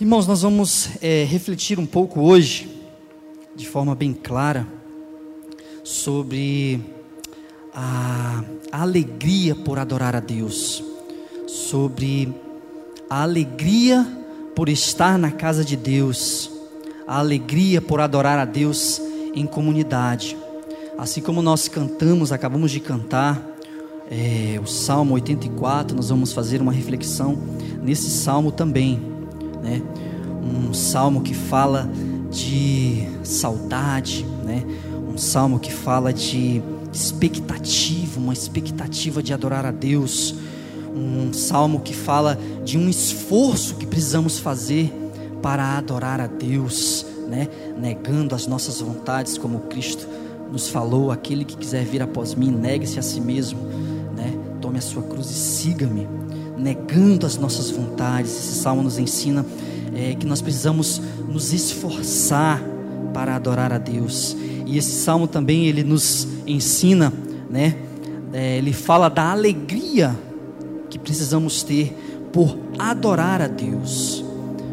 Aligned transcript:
Irmãos, 0.00 0.26
nós 0.26 0.42
vamos 0.42 0.88
é, 1.00 1.22
refletir 1.22 1.78
um 1.78 1.86
pouco 1.86 2.20
hoje, 2.20 2.68
de 3.54 3.64
forma 3.64 3.94
bem 3.94 4.12
clara, 4.12 4.66
sobre 5.84 6.80
a, 7.72 8.42
a 8.72 8.82
alegria 8.82 9.54
por 9.54 9.78
adorar 9.78 10.16
a 10.16 10.18
Deus, 10.18 10.82
sobre 11.46 12.34
a 13.08 13.22
alegria 13.22 14.04
por 14.56 14.68
estar 14.68 15.16
na 15.16 15.30
casa 15.30 15.64
de 15.64 15.76
Deus, 15.76 16.50
a 17.06 17.20
alegria 17.20 17.80
por 17.80 18.00
adorar 18.00 18.40
a 18.40 18.44
Deus 18.44 19.00
em 19.32 19.46
comunidade. 19.46 20.36
Assim 20.98 21.20
como 21.20 21.40
nós 21.40 21.68
cantamos, 21.68 22.32
acabamos 22.32 22.72
de 22.72 22.80
cantar 22.80 23.40
é, 24.10 24.58
o 24.60 24.66
Salmo 24.66 25.14
84, 25.14 25.94
nós 25.94 26.08
vamos 26.08 26.32
fazer 26.32 26.60
uma 26.60 26.72
reflexão 26.72 27.38
nesse 27.80 28.10
salmo 28.10 28.50
também, 28.50 29.13
né? 29.64 29.82
Um 30.42 30.74
salmo 30.74 31.22
que 31.22 31.34
fala 31.34 31.90
de 32.30 33.08
saudade, 33.24 34.24
né? 34.44 34.62
Um 35.08 35.16
salmo 35.16 35.58
que 35.58 35.72
fala 35.72 36.12
de 36.12 36.62
expectativa, 36.92 38.20
uma 38.20 38.32
expectativa 38.32 39.22
de 39.22 39.32
adorar 39.32 39.64
a 39.64 39.70
Deus. 39.70 40.34
Um 40.94 41.32
salmo 41.32 41.80
que 41.80 41.94
fala 41.94 42.38
de 42.64 42.78
um 42.78 42.88
esforço 42.88 43.76
que 43.76 43.86
precisamos 43.86 44.38
fazer 44.38 44.92
para 45.42 45.76
adorar 45.76 46.20
a 46.20 46.26
Deus, 46.26 47.04
né? 47.26 47.48
Negando 47.76 48.34
as 48.34 48.46
nossas 48.46 48.80
vontades, 48.80 49.38
como 49.38 49.60
Cristo 49.60 50.06
nos 50.52 50.68
falou: 50.68 51.10
aquele 51.10 51.44
que 51.44 51.56
quiser 51.56 51.84
vir 51.84 52.02
após 52.02 52.34
mim, 52.34 52.50
negue-se 52.50 52.98
a 52.98 53.02
si 53.02 53.20
mesmo, 53.20 53.60
né? 54.16 54.32
Tome 54.60 54.78
a 54.78 54.82
sua 54.82 55.02
cruz 55.02 55.30
e 55.30 55.34
siga-me, 55.34 56.06
negando 56.56 57.26
as 57.26 57.36
nossas 57.36 57.70
vontades. 57.70 58.30
Esse 58.30 58.60
salmo 58.60 58.82
nos 58.82 58.98
ensina 58.98 59.44
é, 59.94 60.14
que 60.14 60.26
nós 60.26 60.40
precisamos 60.40 61.00
nos 61.28 61.52
esforçar 61.52 62.62
para 63.12 63.36
adorar 63.36 63.72
a 63.72 63.78
Deus. 63.78 64.36
E 64.66 64.78
esse 64.78 64.92
salmo 64.92 65.26
também 65.26 65.66
ele 65.66 65.84
nos 65.84 66.26
ensina, 66.46 67.12
né? 67.50 67.76
É, 68.32 68.58
ele 68.58 68.72
fala 68.72 69.08
da 69.08 69.30
alegria 69.30 70.18
que 70.90 70.98
precisamos 70.98 71.62
ter 71.62 71.96
por 72.32 72.58
adorar 72.78 73.40
a 73.40 73.46
Deus. 73.46 74.24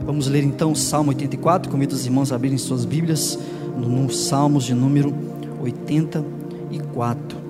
Vamos 0.04 0.28
ler 0.28 0.44
então 0.44 0.72
o 0.72 0.76
Salmo 0.76 1.10
84. 1.10 1.72
Convido 1.72 1.94
os 1.94 2.06
irmãos 2.06 2.32
a 2.32 2.36
abrirem 2.36 2.58
suas 2.58 2.86
Bíblias 2.86 3.38
no, 3.78 4.12
Salmos 4.12 4.64
de 4.64 4.74
número 4.74 5.14
84. 5.62 7.41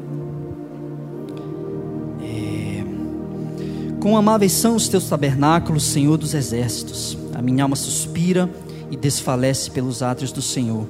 Com 4.01 4.17
amáveis 4.17 4.53
são 4.53 4.75
os 4.75 4.89
teus 4.89 5.07
tabernáculos, 5.07 5.83
Senhor 5.83 6.17
dos 6.17 6.33
exércitos. 6.33 7.15
A 7.35 7.41
minha 7.41 7.61
alma 7.61 7.75
suspira 7.75 8.49
e 8.89 8.97
desfalece 8.97 9.69
pelos 9.69 10.01
átrios 10.01 10.31
do 10.31 10.41
Senhor. 10.41 10.87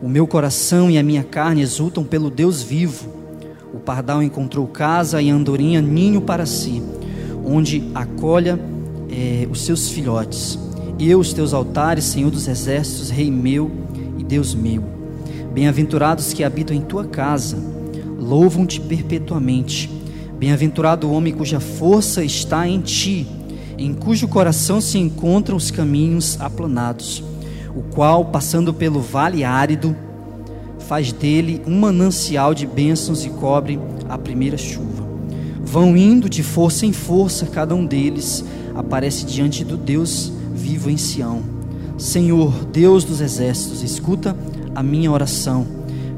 O 0.00 0.08
meu 0.08 0.26
coração 0.26 0.90
e 0.90 0.96
a 0.96 1.02
minha 1.02 1.22
carne 1.22 1.60
exultam 1.60 2.02
pelo 2.02 2.30
Deus 2.30 2.62
vivo. 2.62 3.10
O 3.74 3.78
pardal 3.78 4.22
encontrou 4.22 4.66
casa 4.66 5.20
e 5.20 5.30
a 5.30 5.34
andorinha 5.34 5.82
ninho 5.82 6.22
para 6.22 6.46
si, 6.46 6.82
onde 7.44 7.90
acolha 7.94 8.58
é, 9.10 9.46
os 9.50 9.60
seus 9.60 9.90
filhotes. 9.90 10.58
Eu, 10.98 11.20
os 11.20 11.34
teus 11.34 11.52
altares, 11.52 12.06
Senhor 12.06 12.30
dos 12.30 12.48
exércitos, 12.48 13.10
Rei 13.10 13.30
meu 13.30 13.70
e 14.18 14.24
Deus 14.24 14.54
meu. 14.54 14.82
Bem-aventurados 15.52 16.32
que 16.32 16.42
habitam 16.42 16.74
em 16.74 16.80
tua 16.80 17.04
casa, 17.04 17.58
louvam-te 18.18 18.80
perpetuamente. 18.80 19.95
Bem-aventurado 20.38 21.08
o 21.08 21.12
homem 21.12 21.32
cuja 21.32 21.60
força 21.60 22.22
está 22.22 22.68
em 22.68 22.80
ti, 22.80 23.26
em 23.78 23.94
cujo 23.94 24.28
coração 24.28 24.80
se 24.80 24.98
encontram 24.98 25.56
os 25.56 25.70
caminhos 25.70 26.38
aplanados 26.40 27.22
o 27.76 27.82
qual, 27.82 28.24
passando 28.24 28.72
pelo 28.72 29.00
vale 29.00 29.44
árido, 29.44 29.94
faz 30.78 31.12
dele 31.12 31.60
um 31.66 31.78
manancial 31.78 32.54
de 32.54 32.66
bênçãos 32.66 33.24
e 33.26 33.28
cobre 33.28 33.78
a 34.08 34.16
primeira 34.16 34.56
chuva. 34.56 35.06
Vão 35.62 35.94
indo 35.94 36.28
de 36.28 36.42
força 36.42 36.86
em 36.86 36.92
força, 36.92 37.44
cada 37.44 37.74
um 37.74 37.84
deles 37.84 38.42
aparece 38.74 39.26
diante 39.26 39.62
do 39.62 39.76
Deus 39.76 40.32
vivo 40.54 40.88
em 40.88 40.96
Sião. 40.96 41.42
Senhor, 41.98 42.64
Deus 42.72 43.04
dos 43.04 43.20
exércitos, 43.20 43.82
escuta 43.82 44.34
a 44.74 44.82
minha 44.82 45.12
oração. 45.12 45.66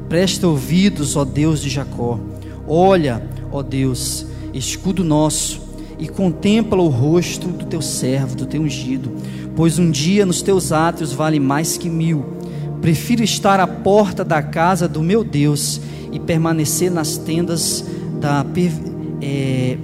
Presta 0.07 0.47
ouvidos, 0.47 1.17
ó 1.17 1.25
Deus 1.25 1.61
de 1.61 1.69
Jacó. 1.69 2.19
Olha, 2.65 3.21
ó 3.51 3.61
Deus, 3.61 4.25
escudo 4.53 5.03
nosso, 5.03 5.61
e 5.97 6.07
contempla 6.07 6.81
o 6.81 6.87
rosto 6.87 7.47
do 7.49 7.65
teu 7.65 7.81
servo, 7.81 8.35
do 8.35 8.45
teu 8.45 8.61
ungido 8.61 9.11
pois 9.59 9.77
um 9.77 9.91
dia 9.91 10.25
nos 10.25 10.41
teus 10.41 10.71
átrios 10.71 11.11
vale 11.11 11.37
mais 11.37 11.77
que 11.77 11.89
mil. 11.89 12.23
Prefiro 12.79 13.21
estar 13.21 13.59
à 13.59 13.67
porta 13.67 14.23
da 14.23 14.41
casa 14.41 14.87
do 14.87 15.03
meu 15.03 15.21
Deus 15.21 15.81
e 16.13 16.17
permanecer 16.17 16.89
nas 16.89 17.17
tendas 17.17 17.83
da, 18.21 18.45
é, 19.21 19.77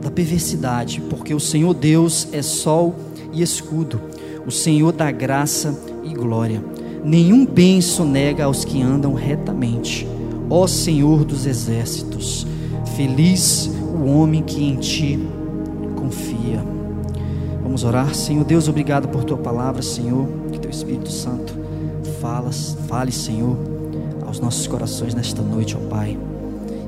da 0.00 0.12
perversidade, 0.12 1.02
porque 1.10 1.34
o 1.34 1.40
Senhor 1.40 1.74
Deus 1.74 2.28
é 2.30 2.40
sol 2.40 2.94
e 3.32 3.42
escudo, 3.42 4.00
o 4.46 4.50
Senhor 4.52 4.92
dá 4.92 5.10
graça 5.10 5.76
e 6.04 6.14
glória. 6.14 6.62
Nenhum 7.02 7.44
bem 7.44 7.80
sonega 7.80 8.44
aos 8.44 8.64
que 8.64 8.80
andam 8.80 9.12
retamente. 9.12 10.06
Ó 10.56 10.68
Senhor 10.68 11.24
dos 11.24 11.46
exércitos, 11.46 12.46
feliz 12.94 13.68
o 13.92 14.04
homem 14.04 14.40
que 14.40 14.62
em 14.62 14.76
ti 14.76 15.18
confia. 15.96 16.62
Vamos 17.60 17.82
orar. 17.82 18.14
Senhor 18.14 18.44
Deus, 18.44 18.68
obrigado 18.68 19.08
por 19.08 19.24
tua 19.24 19.36
palavra, 19.36 19.82
Senhor. 19.82 20.28
Que 20.52 20.60
teu 20.60 20.70
Espírito 20.70 21.10
Santo 21.10 21.52
fala, 22.20 22.52
fale, 22.86 23.10
Senhor, 23.10 23.56
aos 24.24 24.38
nossos 24.38 24.68
corações 24.68 25.12
nesta 25.12 25.42
noite, 25.42 25.76
ó 25.76 25.88
Pai. 25.88 26.16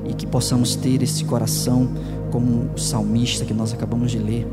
E 0.05 0.13
que 0.13 0.25
possamos 0.25 0.77
ter 0.77 1.03
esse 1.03 1.25
coração 1.25 1.89
como 2.31 2.69
o 2.73 2.79
salmista 2.79 3.43
que 3.43 3.53
nós 3.53 3.73
acabamos 3.73 4.11
de 4.11 4.17
ler, 4.17 4.47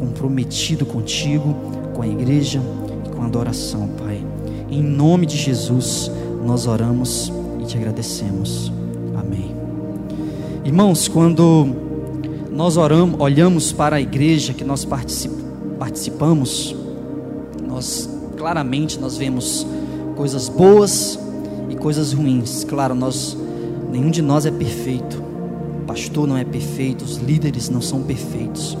comprometido 0.00 0.86
contigo, 0.86 1.54
com 1.94 2.00
a 2.00 2.08
igreja 2.08 2.62
e 3.04 3.10
com 3.10 3.24
a 3.24 3.26
adoração, 3.26 3.90
Pai. 3.98 4.24
Em 4.70 4.82
nome 4.82 5.26
de 5.26 5.36
Jesus, 5.36 6.10
nós 6.46 6.66
oramos 6.66 7.30
e 7.64 7.66
te 7.66 7.76
agradecemos. 7.78 8.70
Amém. 9.18 9.56
Irmãos, 10.64 11.08
quando 11.08 11.66
nós 12.50 12.76
oramos, 12.76 13.18
olhamos 13.18 13.72
para 13.72 13.96
a 13.96 14.00
igreja 14.00 14.52
que 14.52 14.62
nós 14.62 14.86
participamos, 15.78 16.76
nós 17.66 18.08
claramente 18.36 19.00
nós 19.00 19.16
vemos 19.16 19.66
coisas 20.14 20.48
boas 20.48 21.18
e 21.70 21.74
coisas 21.74 22.12
ruins. 22.12 22.64
Claro, 22.64 22.94
nós 22.94 23.36
nenhum 23.90 24.10
de 24.10 24.20
nós 24.20 24.44
é 24.44 24.50
perfeito. 24.50 25.22
O 25.82 25.86
pastor 25.86 26.28
não 26.28 26.36
é 26.36 26.44
perfeito, 26.44 27.02
os 27.02 27.16
líderes 27.16 27.68
não 27.70 27.80
são 27.80 28.02
perfeitos. 28.02 28.76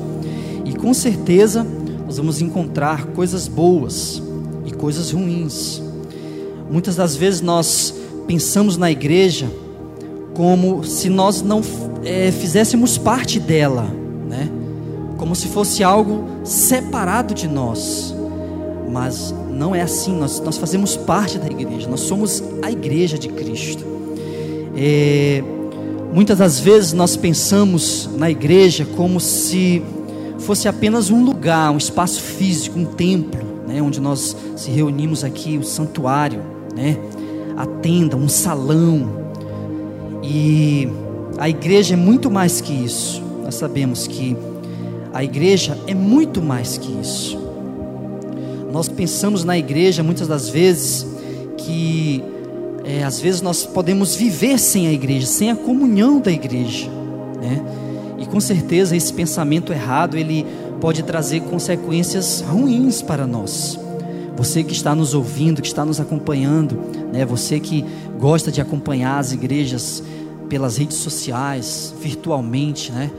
E 0.64 0.74
com 0.74 0.92
certeza 0.92 1.66
nós 2.04 2.18
vamos 2.18 2.42
encontrar 2.42 3.06
coisas 3.06 3.48
boas 3.48 4.22
e 4.66 4.72
coisas 4.72 5.10
ruins. 5.10 5.82
Muitas 6.70 6.96
das 6.96 7.16
vezes 7.16 7.40
nós 7.40 7.94
pensamos 8.26 8.76
na 8.76 8.90
igreja 8.90 9.50
como 10.34 10.84
se 10.84 11.08
nós 11.08 11.42
não 11.42 11.62
é, 12.04 12.30
fizéssemos 12.32 12.98
parte 12.98 13.38
dela, 13.38 13.86
né? 14.28 14.50
como 15.16 15.34
se 15.34 15.48
fosse 15.48 15.82
algo 15.82 16.24
separado 16.44 17.34
de 17.34 17.48
nós. 17.48 18.14
Mas 18.90 19.34
não 19.50 19.74
é 19.74 19.80
assim, 19.80 20.12
nós, 20.16 20.40
nós 20.40 20.56
fazemos 20.56 20.96
parte 20.96 21.38
da 21.38 21.46
igreja, 21.46 21.88
nós 21.88 22.00
somos 22.00 22.42
a 22.62 22.70
igreja 22.70 23.18
de 23.18 23.28
Cristo. 23.28 23.84
É, 24.76 25.42
muitas 26.12 26.38
das 26.38 26.58
vezes 26.58 26.92
nós 26.92 27.16
pensamos 27.16 28.10
na 28.16 28.30
igreja 28.30 28.86
como 28.96 29.20
se 29.20 29.82
fosse 30.38 30.68
apenas 30.68 31.10
um 31.10 31.24
lugar, 31.24 31.70
um 31.70 31.78
espaço 31.78 32.20
físico, 32.20 32.78
um 32.78 32.84
templo, 32.84 33.40
né, 33.66 33.80
onde 33.80 34.00
nós 34.00 34.36
se 34.56 34.70
reunimos 34.70 35.24
aqui, 35.24 35.56
o 35.56 35.64
santuário, 35.64 36.40
né, 36.76 36.98
a 37.56 37.66
tenda, 37.66 38.16
um 38.16 38.28
salão. 38.28 39.24
E 40.22 40.88
a 41.38 41.48
igreja 41.48 41.94
é 41.94 41.96
muito 41.96 42.30
mais 42.30 42.60
que 42.60 42.72
isso. 42.72 43.22
Nós 43.42 43.54
sabemos 43.54 44.06
que 44.06 44.36
a 45.12 45.22
igreja 45.22 45.78
é 45.86 45.94
muito 45.94 46.42
mais 46.42 46.78
que 46.78 46.90
isso. 47.00 47.38
Nós 48.72 48.88
pensamos 48.88 49.44
na 49.44 49.56
igreja 49.56 50.02
muitas 50.02 50.26
das 50.26 50.48
vezes 50.48 51.06
que 51.56 52.22
é, 52.84 53.02
às 53.02 53.20
vezes 53.20 53.40
nós 53.40 53.64
podemos 53.64 54.14
viver 54.16 54.58
sem 54.58 54.88
a 54.88 54.92
igreja, 54.92 55.26
sem 55.26 55.50
a 55.50 55.56
comunhão 55.56 56.20
da 56.20 56.32
igreja, 56.32 56.88
né? 57.40 57.64
E 58.18 58.26
com 58.26 58.40
certeza 58.40 58.96
esse 58.96 59.12
pensamento 59.12 59.72
errado 59.72 60.16
ele 60.16 60.44
pode 60.80 61.02
trazer 61.02 61.40
consequências 61.42 62.40
ruins 62.40 63.00
para 63.00 63.26
nós. 63.26 63.78
Você 64.36 64.64
que 64.64 64.72
está 64.72 64.94
nos 64.94 65.14
ouvindo, 65.14 65.62
que 65.62 65.68
está 65.68 65.84
nos 65.84 66.00
acompanhando, 66.00 66.76
né? 67.12 67.24
Você 67.24 67.60
que 67.60 67.84
gosta 68.18 68.50
de 68.50 68.60
acompanhar 68.60 69.18
as 69.18 69.32
igrejas 69.32 70.02
pelas 70.48 70.76
redes 70.76 70.98
sociais, 70.98 71.94
virtualmente, 72.00 72.92
né? 72.92 73.10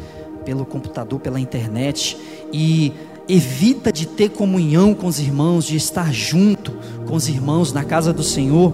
pelo 0.45 0.65
computador, 0.65 1.19
pela 1.19 1.39
internet, 1.39 2.15
e 2.53 2.94
evita 3.27 3.91
de 3.91 4.06
ter 4.06 4.29
comunhão 4.29 4.94
com 4.94 5.07
os 5.07 5.19
irmãos, 5.19 5.65
de 5.65 5.75
estar 5.75 6.13
junto 6.13 6.71
com 7.07 7.15
os 7.15 7.27
irmãos 7.27 7.73
na 7.73 7.83
casa 7.83 8.13
do 8.13 8.23
Senhor, 8.23 8.71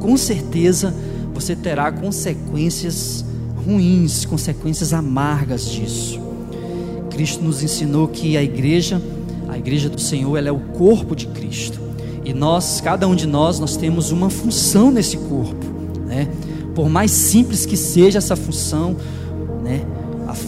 com 0.00 0.16
certeza 0.16 0.94
você 1.34 1.56
terá 1.56 1.90
consequências 1.90 3.24
ruins, 3.66 4.24
consequências 4.24 4.92
amargas 4.92 5.68
disso. 5.68 6.20
Cristo 7.10 7.42
nos 7.42 7.62
ensinou 7.62 8.06
que 8.06 8.36
a 8.36 8.42
igreja, 8.42 9.02
a 9.48 9.58
igreja 9.58 9.88
do 9.88 10.00
Senhor, 10.00 10.36
ela 10.36 10.48
é 10.48 10.52
o 10.52 10.58
corpo 10.58 11.16
de 11.16 11.26
Cristo. 11.26 11.80
E 12.24 12.32
nós, 12.32 12.80
cada 12.80 13.08
um 13.08 13.14
de 13.14 13.26
nós, 13.26 13.58
nós 13.58 13.76
temos 13.76 14.12
uma 14.12 14.28
função 14.28 14.90
nesse 14.90 15.16
corpo, 15.16 15.66
né? 16.06 16.28
Por 16.74 16.88
mais 16.88 17.10
simples 17.10 17.64
que 17.64 17.76
seja 17.76 18.18
essa 18.18 18.36
função, 18.36 18.96
né? 19.64 19.84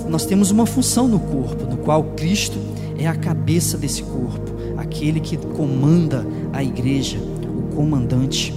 Nós 0.09 0.27
temos 0.27 0.51
uma 0.51 0.67
função 0.67 1.09
no 1.09 1.19
corpo, 1.19 1.65
no 1.65 1.79
qual 1.79 2.05
Cristo 2.17 2.59
é 2.99 3.07
a 3.07 3.15
cabeça 3.15 3.79
desse 3.79 4.03
corpo, 4.03 4.53
aquele 4.77 5.21
que 5.21 5.37
comanda 5.39 6.27
a 6.53 6.63
igreja, 6.63 7.19
o 7.19 7.75
comandante 7.75 8.53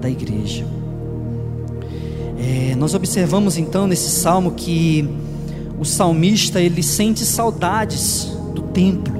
da 0.00 0.08
igreja. 0.08 0.64
É, 2.38 2.76
nós 2.76 2.94
observamos 2.94 3.58
então 3.58 3.88
nesse 3.88 4.10
salmo 4.10 4.52
que 4.52 5.08
o 5.80 5.84
salmista 5.84 6.60
ele 6.60 6.82
sente 6.82 7.24
saudades 7.24 8.32
do 8.54 8.62
templo, 8.62 9.17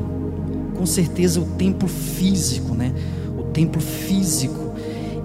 com 0.79 0.87
certeza 0.87 1.41
o 1.41 1.45
templo 1.45 1.89
físico, 1.89 2.75
né? 2.75 2.93
O 3.37 3.43
templo 3.45 3.81
físico. 3.81 4.73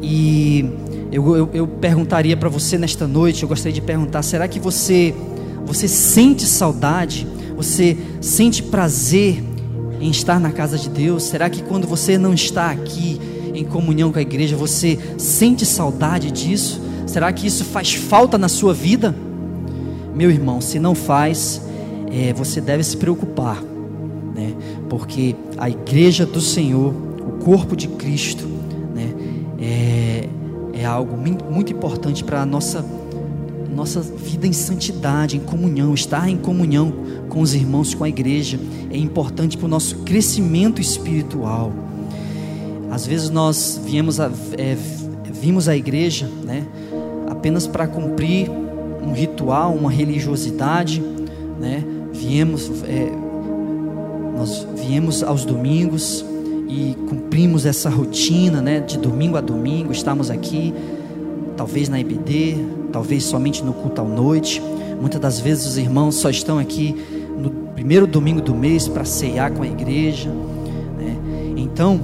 E 0.02 0.66
eu, 1.12 1.36
eu, 1.36 1.50
eu 1.54 1.68
perguntaria 1.68 2.36
para 2.36 2.50
você 2.50 2.78
nesta 2.78 3.08
noite, 3.08 3.44
eu 3.44 3.50
gostaria 3.50 3.74
de 3.74 3.82
perguntar: 3.82 4.24
será 4.24 4.48
que 4.48 4.60
você 4.60 5.14
você 5.66 5.88
sente 5.88 6.46
saudade? 6.46 7.28
Você 7.56 7.96
sente 8.20 8.64
prazer 8.64 9.44
em 10.02 10.10
estar 10.10 10.40
na 10.40 10.52
casa 10.52 10.78
de 10.78 10.90
Deus? 10.90 11.24
Será 11.24 11.50
que 11.50 11.62
quando 11.62 11.88
você 11.88 12.18
não 12.18 12.34
está 12.34 12.72
aqui 12.72 13.22
em 13.54 13.64
comunhão 13.64 14.12
com 14.12 14.20
a 14.20 14.22
igreja, 14.22 14.58
você 14.58 14.98
sente 15.18 15.66
saudade 15.66 16.32
disso? 16.32 16.82
Será 17.06 17.32
que 17.32 17.46
isso 17.46 17.64
faz 17.64 17.94
falta 17.94 18.38
na 18.38 18.50
sua 18.50 18.74
vida? 18.74 19.16
Meu 20.16 20.30
irmão, 20.30 20.60
se 20.60 20.80
não 20.80 20.96
faz, 20.96 21.62
é, 22.12 22.34
você 22.34 22.60
deve 22.60 22.84
se 22.84 22.98
preocupar, 22.98 23.64
né? 24.34 24.54
Porque 24.90 25.36
a 25.58 25.70
igreja 25.70 26.26
do 26.26 26.42
Senhor, 26.42 26.94
o 26.94 27.44
corpo 27.44 27.76
de 27.76 27.88
Cristo, 27.88 28.48
né? 28.96 29.14
É, 29.60 30.30
é 30.74 30.86
algo 30.86 31.16
muito 31.18 31.72
importante 31.72 32.24
para 32.24 32.42
a 32.42 32.46
nossa 32.46 32.84
nossa 33.74 34.02
vida 34.02 34.46
em 34.46 34.54
santidade, 34.54 35.36
em 35.36 35.40
comunhão, 35.40 35.96
estar 35.96 36.30
em 36.30 36.38
comunhão 36.38 36.94
com 37.28 37.42
os 37.42 37.56
irmãos, 37.56 37.96
com 37.96 38.04
a 38.04 38.10
igreja, 38.10 38.60
é 38.92 38.98
importante 38.98 39.58
para 39.58 39.66
o 39.66 39.70
nosso 39.70 39.98
crescimento 40.00 40.80
espiritual. 40.80 41.74
Às 42.92 43.08
vezes 43.08 43.32
nós 43.32 43.82
viemos 43.84 44.20
a, 44.20 44.32
é, 44.58 44.78
vimos 45.26 45.68
a 45.68 45.76
igreja, 45.76 46.30
né, 46.44 46.68
apenas 47.28 47.66
para 47.66 47.88
cumprir 47.88 48.50
um 49.02 49.14
ritual, 49.14 49.74
uma 49.74 49.92
religiosidade, 49.92 51.04
né? 51.60 51.84
Viemos, 52.14 52.72
é, 52.84 53.12
nós 54.44 54.68
viemos 54.76 55.24
aos 55.24 55.46
domingos 55.46 56.26
e 56.68 56.98
cumprimos 57.08 57.66
essa 57.66 57.90
rotina, 57.90 58.62
né? 58.62 58.82
De 58.82 58.98
domingo 58.98 59.38
a 59.38 59.42
domingo, 59.42 59.94
estamos 59.94 60.30
aqui, 60.30 60.74
talvez 61.56 61.88
na 61.88 61.98
EBD, 61.98 62.58
talvez 62.92 63.24
somente 63.24 63.64
no 63.64 63.72
culto 63.72 64.02
à 64.02 64.04
noite. 64.04 64.62
Muitas 65.00 65.22
das 65.22 65.40
vezes 65.40 65.66
os 65.66 65.78
irmãos 65.78 66.16
só 66.16 66.30
estão 66.30 66.60
aqui 66.60 66.94
no 67.40 67.52
primeiro 67.74 68.06
domingo 68.06 68.42
do 68.42 68.54
mês 68.54 68.86
para 68.86 69.06
ceiar 69.06 69.50
com 69.54 69.64
a 69.64 69.68
igreja. 69.68 70.30
Né? 70.30 71.18
Então, 71.56 72.02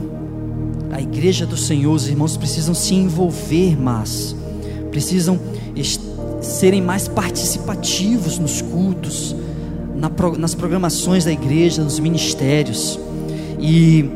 a 0.94 1.02
igreja 1.02 1.46
do 1.46 1.58
Senhor, 1.58 1.92
os 1.92 2.08
irmãos 2.08 2.38
precisam 2.38 2.74
se 2.74 2.96
envolver 2.96 3.78
mais, 3.78 4.34
precisam 4.92 5.38
serem 6.40 6.82
mais 6.82 7.06
participativos 7.06 8.40
nos 8.40 8.62
cultos, 8.62 9.36
nas 10.38 10.56
programações 10.56 11.26
da 11.26 11.32
igreja, 11.32 11.84
nos 11.84 12.00
ministérios. 12.00 13.00
E 13.60 14.10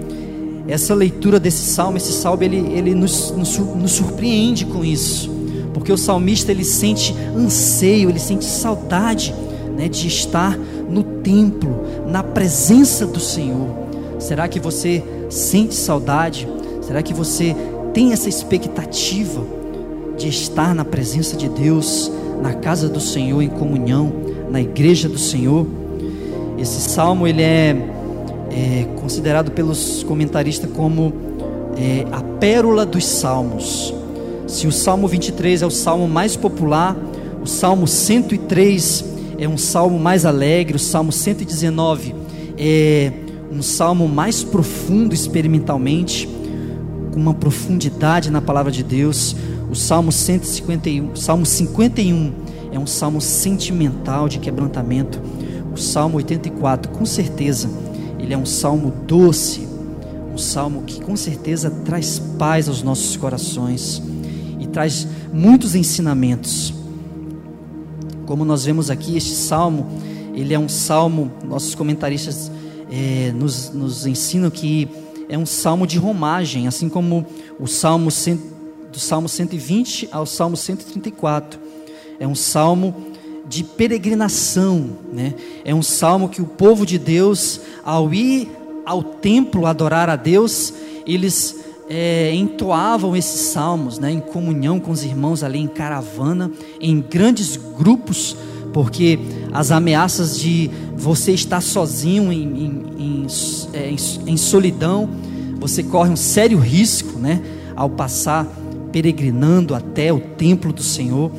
essa 0.67 0.93
leitura 0.93 1.39
desse 1.39 1.65
salmo, 1.65 1.97
esse 1.97 2.13
salmo, 2.13 2.43
ele, 2.43 2.57
ele 2.73 2.95
nos, 2.95 3.31
nos, 3.31 3.57
nos 3.57 3.91
surpreende 3.91 4.65
com 4.65 4.83
isso 4.83 5.33
porque 5.73 5.91
o 5.91 5.97
salmista 5.97 6.51
ele 6.51 6.63
sente 6.63 7.13
anseio, 7.35 8.09
ele 8.09 8.19
sente 8.19 8.45
saudade 8.45 9.35
né, 9.75 9.89
de 9.89 10.07
estar 10.07 10.57
no 10.57 11.03
templo, 11.03 11.83
na 12.07 12.23
presença 12.23 13.05
do 13.05 13.19
Senhor. 13.19 13.67
Será 14.19 14.47
que 14.47 14.59
você 14.59 15.03
sente 15.29 15.73
saudade? 15.73 16.47
Será 16.81 17.01
que 17.01 17.13
você 17.13 17.55
tem 17.93 18.13
essa 18.13 18.29
expectativa 18.29 19.43
de 20.17 20.29
estar 20.29 20.73
na 20.73 20.85
presença 20.85 21.35
de 21.35 21.49
Deus, 21.49 22.09
na 22.41 22.53
casa 22.53 22.87
do 22.87 23.01
Senhor, 23.01 23.41
em 23.41 23.49
comunhão, 23.49 24.13
na 24.53 24.61
igreja 24.61 25.09
do 25.09 25.17
Senhor? 25.17 25.65
Esse 26.59 26.79
salmo 26.79 27.27
ele 27.27 27.41
é, 27.41 27.75
é 28.51 28.87
considerado 29.01 29.49
pelos 29.49 30.03
comentaristas 30.03 30.69
como 30.71 31.11
é, 31.75 32.05
a 32.11 32.21
pérola 32.21 32.85
dos 32.85 33.03
salmos. 33.03 33.91
Se 34.47 34.67
o 34.67 34.71
Salmo 34.71 35.07
23 35.07 35.63
é 35.63 35.65
o 35.65 35.71
salmo 35.71 36.07
mais 36.07 36.35
popular, 36.35 36.95
o 37.41 37.47
Salmo 37.47 37.87
103 37.87 39.03
é 39.39 39.47
um 39.47 39.57
salmo 39.57 39.97
mais 39.97 40.23
alegre, 40.23 40.75
o 40.75 40.79
Salmo 40.79 41.11
119 41.11 42.13
é 42.55 43.11
um 43.51 43.63
salmo 43.63 44.07
mais 44.07 44.43
profundo 44.43 45.15
experimentalmente, 45.15 46.29
com 47.11 47.19
uma 47.19 47.33
profundidade 47.33 48.29
na 48.29 48.41
palavra 48.41 48.71
de 48.71 48.83
Deus. 48.83 49.35
O 49.71 49.75
Salmo 49.75 50.11
151, 50.11 51.15
Salmo 51.15 51.43
51 51.43 52.42
é 52.73 52.79
um 52.79 52.87
salmo 52.87 53.21
sentimental 53.21 54.27
de 54.27 54.39
quebrantamento. 54.39 55.21
O 55.73 55.77
Salmo 55.77 56.17
84, 56.17 56.91
com 56.91 57.05
certeza, 57.05 57.69
ele 58.19 58.33
é 58.33 58.37
um 58.37 58.45
salmo 58.45 58.91
doce, 59.07 59.67
um 60.33 60.37
salmo 60.37 60.83
que 60.83 61.01
com 61.01 61.15
certeza 61.15 61.69
traz 61.69 62.19
paz 62.19 62.67
aos 62.67 62.83
nossos 62.83 63.15
corações 63.15 64.01
traz 64.73 65.07
muitos 65.31 65.75
ensinamentos. 65.75 66.73
Como 68.25 68.43
nós 68.43 68.65
vemos 68.65 68.89
aqui, 68.89 69.15
este 69.15 69.35
salmo, 69.35 69.87
ele 70.33 70.53
é 70.53 70.59
um 70.59 70.67
salmo, 70.67 71.31
nossos 71.45 71.75
comentaristas 71.75 72.51
é, 72.91 73.31
nos, 73.33 73.69
nos 73.69 74.05
ensinam 74.05 74.49
que 74.49 74.89
é 75.29 75.37
um 75.37 75.45
salmo 75.45 75.87
de 75.87 75.97
romagem, 75.97 76.67
assim 76.67 76.89
como 76.89 77.25
o 77.59 77.67
salmo 77.67 78.09
do 78.91 78.99
salmo 78.99 79.29
120 79.29 80.09
ao 80.11 80.25
salmo 80.25 80.57
134. 80.57 81.59
É 82.19 82.27
um 82.27 82.35
salmo 82.35 82.95
de 83.47 83.63
peregrinação, 83.63 84.89
né? 85.11 85.33
É 85.65 85.73
um 85.75 85.83
salmo 85.83 86.29
que 86.29 86.41
o 86.41 86.45
povo 86.45 86.85
de 86.85 86.97
Deus, 86.97 87.59
ao 87.83 88.13
ir 88.13 88.49
ao 88.85 89.03
templo 89.03 89.65
adorar 89.65 90.09
a 90.09 90.15
Deus, 90.15 90.73
eles 91.05 91.63
é, 91.89 92.33
entoavam 92.33 93.15
esses 93.15 93.41
salmos 93.41 93.99
né, 93.99 94.11
em 94.11 94.19
comunhão 94.19 94.79
com 94.79 94.91
os 94.91 95.03
irmãos 95.03 95.43
ali 95.43 95.59
em 95.59 95.67
caravana, 95.67 96.51
em 96.79 96.99
grandes 97.01 97.57
grupos, 97.77 98.35
porque 98.71 99.19
as 99.51 99.71
ameaças 99.71 100.39
de 100.39 100.69
você 100.95 101.33
estar 101.33 101.61
sozinho 101.61 102.31
em, 102.31 102.43
em, 102.43 102.83
em, 102.97 103.27
em, 103.73 104.31
em 104.31 104.37
solidão, 104.37 105.09
você 105.59 105.83
corre 105.83 106.09
um 106.09 106.15
sério 106.15 106.57
risco 106.57 107.19
né, 107.19 107.41
ao 107.75 107.89
passar 107.89 108.47
peregrinando 108.91 109.75
até 109.75 110.11
o 110.11 110.19
templo 110.19 110.71
do 110.73 110.83
Senhor. 110.83 111.31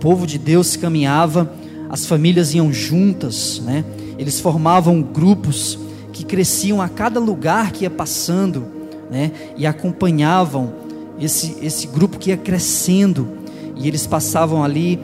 Povo 0.00 0.26
de 0.26 0.38
Deus 0.38 0.76
caminhava, 0.76 1.52
as 1.90 2.06
famílias 2.06 2.54
iam 2.54 2.72
juntas, 2.72 3.60
né, 3.64 3.84
eles 4.18 4.40
formavam 4.40 5.02
grupos 5.02 5.78
que 6.12 6.24
cresciam 6.24 6.82
a 6.82 6.88
cada 6.88 7.20
lugar 7.20 7.72
que 7.72 7.84
ia 7.84 7.90
passando 7.90 8.78
né? 9.10 9.32
E 9.56 9.66
acompanhavam 9.66 10.72
esse, 11.20 11.56
esse 11.62 11.86
grupo 11.86 12.18
que 12.18 12.30
ia 12.30 12.36
crescendo. 12.36 13.28
E 13.76 13.86
eles 13.86 14.06
passavam 14.06 14.62
ali 14.62 14.98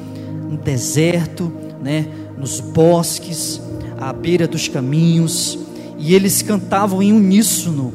no 0.48 0.56
deserto, 0.56 1.52
né? 1.82 2.06
Nos 2.38 2.60
bosques, 2.60 3.60
à 3.98 4.12
beira 4.12 4.46
dos 4.46 4.68
caminhos. 4.68 5.58
E 5.98 6.14
eles 6.14 6.42
cantavam 6.42 7.02
em 7.02 7.12
uníssono 7.12 7.92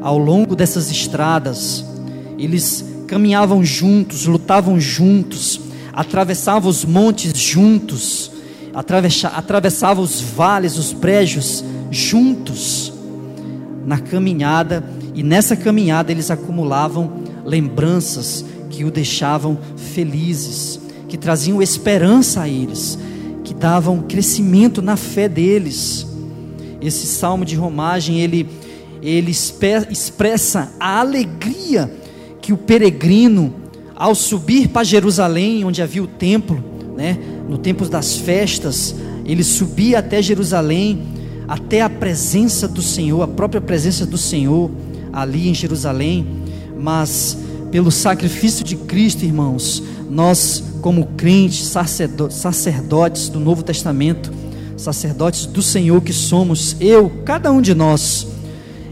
ao 0.00 0.18
longo 0.18 0.56
dessas 0.56 0.90
estradas. 0.90 1.84
Eles 2.38 2.84
caminhavam 3.06 3.64
juntos, 3.64 4.26
lutavam 4.26 4.80
juntos, 4.80 5.60
atravessavam 5.92 6.70
os 6.70 6.84
montes 6.84 7.36
juntos, 7.38 8.30
atravessavam 9.36 10.02
os 10.02 10.20
vales, 10.20 10.78
os 10.78 10.92
brejos 10.92 11.64
juntos. 11.90 12.92
Na 13.84 13.98
caminhada 13.98 14.84
e 15.14 15.22
nessa 15.22 15.56
caminhada 15.56 16.10
eles 16.10 16.30
acumulavam 16.30 17.22
lembranças 17.44 18.44
que 18.70 18.84
o 18.84 18.90
deixavam 18.90 19.58
felizes, 19.76 20.80
que 21.08 21.18
traziam 21.18 21.60
esperança 21.60 22.42
a 22.42 22.48
eles, 22.48 22.98
que 23.44 23.52
davam 23.52 24.02
crescimento 24.02 24.80
na 24.80 24.96
fé 24.96 25.28
deles. 25.28 26.06
esse 26.80 27.06
salmo 27.06 27.44
de 27.44 27.54
romagem, 27.54 28.20
ele, 28.20 28.48
ele 29.02 29.30
expressa 29.30 30.72
a 30.80 31.00
alegria 31.00 31.92
que 32.40 32.52
o 32.52 32.56
peregrino, 32.56 33.54
ao 34.02 34.16
subir 34.16 34.66
para 34.66 34.82
Jerusalém, 34.82 35.64
onde 35.64 35.80
havia 35.80 36.02
o 36.02 36.08
templo, 36.08 36.60
né, 36.96 37.16
no 37.48 37.56
tempo 37.56 37.88
das 37.88 38.16
festas, 38.16 38.96
ele 39.24 39.44
subia 39.44 40.00
até 40.00 40.20
Jerusalém, 40.20 41.04
até 41.46 41.82
a 41.82 41.88
presença 41.88 42.66
do 42.66 42.82
Senhor, 42.82 43.22
a 43.22 43.28
própria 43.28 43.60
presença 43.60 44.04
do 44.04 44.18
Senhor 44.18 44.72
ali 45.12 45.48
em 45.48 45.54
Jerusalém, 45.54 46.26
mas 46.76 47.38
pelo 47.70 47.92
sacrifício 47.92 48.64
de 48.64 48.74
Cristo, 48.74 49.24
irmãos, 49.24 49.80
nós, 50.10 50.64
como 50.80 51.06
crentes, 51.16 51.72
sacerdotes 52.30 53.28
do 53.28 53.38
Novo 53.38 53.62
Testamento, 53.62 54.32
sacerdotes 54.76 55.46
do 55.46 55.62
Senhor 55.62 56.02
que 56.02 56.12
somos, 56.12 56.74
eu, 56.80 57.08
cada 57.24 57.52
um 57.52 57.62
de 57.62 57.72
nós, 57.72 58.26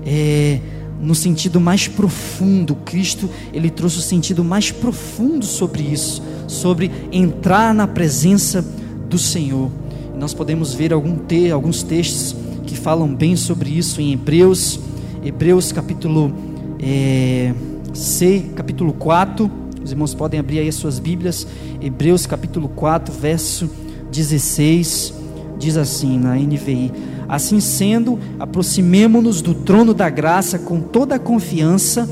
é, 0.06 0.60
no 1.00 1.14
sentido 1.14 1.60
mais 1.60 1.88
profundo, 1.88 2.74
Cristo, 2.74 3.28
ele 3.52 3.70
trouxe 3.70 3.98
o 3.98 4.02
sentido 4.02 4.44
mais 4.44 4.70
profundo 4.70 5.44
sobre 5.44 5.82
isso, 5.82 6.22
sobre 6.46 6.90
entrar 7.10 7.74
na 7.74 7.86
presença 7.86 8.64
do 9.08 9.18
Senhor. 9.18 9.70
Nós 10.16 10.34
podemos 10.34 10.74
ver 10.74 10.92
algum 10.92 11.16
te, 11.16 11.50
alguns 11.50 11.82
textos 11.82 12.36
que 12.66 12.76
falam 12.76 13.14
bem 13.14 13.34
sobre 13.34 13.70
isso 13.70 14.00
em 14.00 14.12
Hebreus, 14.12 14.78
Hebreus 15.24 15.72
capítulo 15.72 16.32
é, 16.78 17.54
6, 17.92 18.52
capítulo 18.54 18.92
4. 18.92 19.50
Os 19.82 19.90
irmãos 19.90 20.14
podem 20.14 20.38
abrir 20.38 20.58
aí 20.58 20.68
as 20.68 20.74
suas 20.74 20.98
Bíblias. 20.98 21.46
Hebreus 21.80 22.26
capítulo 22.26 22.68
4, 22.68 23.12
verso 23.12 23.70
16 24.10 25.20
diz 25.60 25.76
assim 25.76 26.18
na 26.18 26.34
NVI: 26.34 26.90
Assim 27.30 27.60
sendo, 27.60 28.18
aproximemo-nos 28.40 29.40
do 29.40 29.54
trono 29.54 29.94
da 29.94 30.10
graça 30.10 30.58
com 30.58 30.80
toda 30.80 31.14
a 31.14 31.18
confiança, 31.18 32.10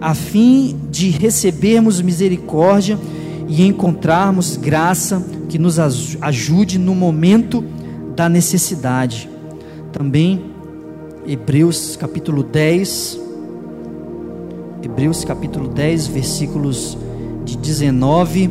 a 0.00 0.14
fim 0.14 0.78
de 0.88 1.10
recebermos 1.10 2.00
misericórdia 2.00 2.96
e 3.48 3.66
encontrarmos 3.66 4.56
graça 4.56 5.26
que 5.48 5.58
nos 5.58 5.80
ajude 5.80 6.78
no 6.78 6.94
momento 6.94 7.64
da 8.14 8.28
necessidade. 8.28 9.28
Também 9.90 10.40
Hebreus 11.26 11.96
capítulo 11.96 12.44
10, 12.44 13.18
Hebreus 14.84 15.24
capítulo 15.24 15.66
10, 15.66 16.06
versículos 16.06 16.96
de 17.44 17.56
19 17.56 18.48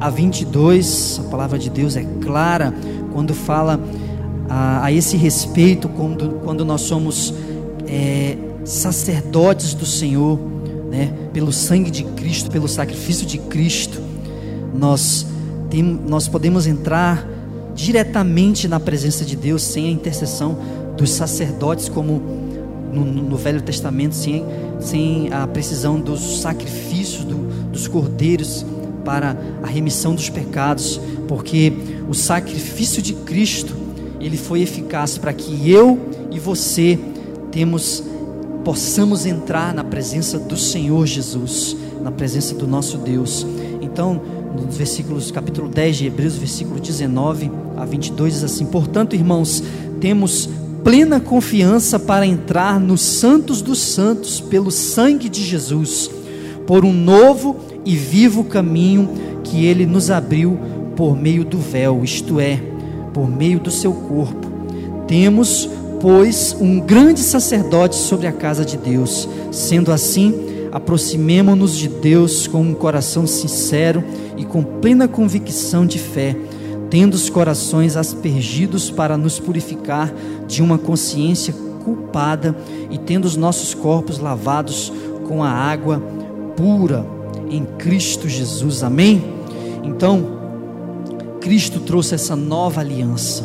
a 0.00 0.10
22, 0.10 1.20
a 1.24 1.30
palavra 1.30 1.60
de 1.60 1.70
Deus 1.70 1.94
é 1.94 2.04
clara 2.20 2.74
quando 3.12 3.32
fala 3.32 3.78
a, 4.48 4.84
a 4.84 4.92
esse 4.92 5.16
respeito, 5.16 5.88
quando, 5.88 6.40
quando 6.44 6.64
nós 6.64 6.82
somos 6.82 7.32
é, 7.86 8.36
sacerdotes 8.64 9.74
do 9.74 9.86
Senhor, 9.86 10.38
né, 10.90 11.12
pelo 11.32 11.52
sangue 11.52 11.90
de 11.90 12.04
Cristo, 12.04 12.50
pelo 12.50 12.68
sacrifício 12.68 13.26
de 13.26 13.38
Cristo, 13.38 14.00
nós, 14.74 15.26
tem, 15.70 15.82
nós 15.82 16.28
podemos 16.28 16.66
entrar 16.66 17.28
diretamente 17.74 18.68
na 18.68 18.78
presença 18.78 19.24
de 19.24 19.36
Deus 19.36 19.62
sem 19.62 19.88
a 19.88 19.90
intercessão 19.90 20.56
dos 20.96 21.10
sacerdotes, 21.10 21.88
como 21.88 22.22
no, 22.92 23.04
no 23.04 23.36
Velho 23.36 23.60
Testamento, 23.60 24.14
sem, 24.14 24.44
sem 24.80 25.32
a 25.32 25.46
precisão 25.46 26.00
dos 26.00 26.40
sacrifícios 26.40 27.24
do, 27.24 27.36
dos 27.70 27.88
cordeiros 27.88 28.64
para 29.04 29.36
a 29.62 29.66
remissão 29.66 30.14
dos 30.14 30.30
pecados, 30.30 31.00
porque 31.28 31.72
o 32.08 32.14
sacrifício 32.14 33.02
de 33.02 33.12
Cristo, 33.12 33.74
ele 34.24 34.38
foi 34.38 34.62
eficaz 34.62 35.18
para 35.18 35.32
que 35.32 35.70
eu 35.70 35.98
e 36.30 36.38
você 36.38 36.98
temos 37.52 38.02
possamos 38.64 39.26
entrar 39.26 39.74
na 39.74 39.84
presença 39.84 40.38
do 40.38 40.56
Senhor 40.56 41.06
Jesus, 41.06 41.76
na 42.02 42.10
presença 42.10 42.54
do 42.54 42.66
nosso 42.66 42.96
Deus. 42.96 43.46
Então, 43.82 44.18
nos 44.56 44.78
versículos 44.78 45.30
capítulo 45.30 45.68
10 45.68 45.96
de 45.98 46.06
Hebreus, 46.06 46.36
versículo 46.36 46.80
19 46.80 47.50
a 47.76 47.84
22 47.84 48.32
diz 48.32 48.44
assim: 48.44 48.64
"Portanto, 48.64 49.14
irmãos, 49.14 49.62
temos 50.00 50.48
plena 50.82 51.20
confiança 51.20 51.98
para 51.98 52.26
entrar 52.26 52.80
nos 52.80 53.02
santos 53.02 53.60
dos 53.60 53.78
santos 53.78 54.40
pelo 54.40 54.70
sangue 54.70 55.28
de 55.28 55.44
Jesus, 55.44 56.10
por 56.66 56.84
um 56.86 56.92
novo 56.92 57.56
e 57.84 57.94
vivo 57.94 58.44
caminho 58.44 59.10
que 59.42 59.66
ele 59.66 59.84
nos 59.84 60.10
abriu 60.10 60.58
por 60.96 61.14
meio 61.14 61.44
do 61.44 61.58
véu, 61.58 62.02
isto 62.02 62.40
é, 62.40 62.73
por 63.14 63.30
meio 63.30 63.60
do 63.60 63.70
seu 63.70 63.92
corpo. 63.92 64.52
Temos, 65.06 65.68
pois, 66.00 66.54
um 66.60 66.80
grande 66.80 67.20
sacerdote 67.20 67.94
sobre 67.94 68.26
a 68.26 68.32
casa 68.32 68.64
de 68.64 68.76
Deus. 68.76 69.26
Sendo 69.50 69.92
assim, 69.92 70.68
aproximemo-nos 70.72 71.76
de 71.76 71.88
Deus 71.88 72.46
com 72.46 72.60
um 72.60 72.74
coração 72.74 73.26
sincero 73.26 74.02
e 74.36 74.44
com 74.44 74.62
plena 74.62 75.06
convicção 75.06 75.86
de 75.86 75.98
fé, 75.98 76.36
tendo 76.90 77.14
os 77.14 77.30
corações 77.30 77.96
aspergidos 77.96 78.90
para 78.90 79.16
nos 79.16 79.38
purificar 79.38 80.12
de 80.48 80.60
uma 80.60 80.76
consciência 80.76 81.54
culpada 81.84 82.56
e 82.90 82.98
tendo 82.98 83.24
os 83.26 83.36
nossos 83.36 83.72
corpos 83.72 84.18
lavados 84.18 84.92
com 85.28 85.42
a 85.42 85.50
água 85.50 86.02
pura 86.56 87.06
em 87.50 87.64
Cristo 87.78 88.28
Jesus. 88.28 88.82
Amém? 88.82 89.22
Então, 89.84 90.43
Cristo 91.44 91.78
trouxe 91.78 92.14
essa 92.14 92.34
nova 92.34 92.80
aliança, 92.80 93.44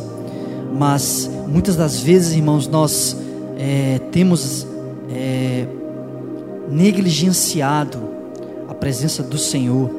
mas 0.73 1.29
muitas 1.49 1.75
das 1.75 1.99
vezes, 1.99 2.33
irmãos, 2.33 2.65
nós 2.65 3.17
é, 3.57 3.99
temos 4.09 4.65
é, 5.11 5.67
negligenciado 6.71 7.99
a 8.69 8.73
presença 8.73 9.21
do 9.21 9.37
Senhor 9.37 9.91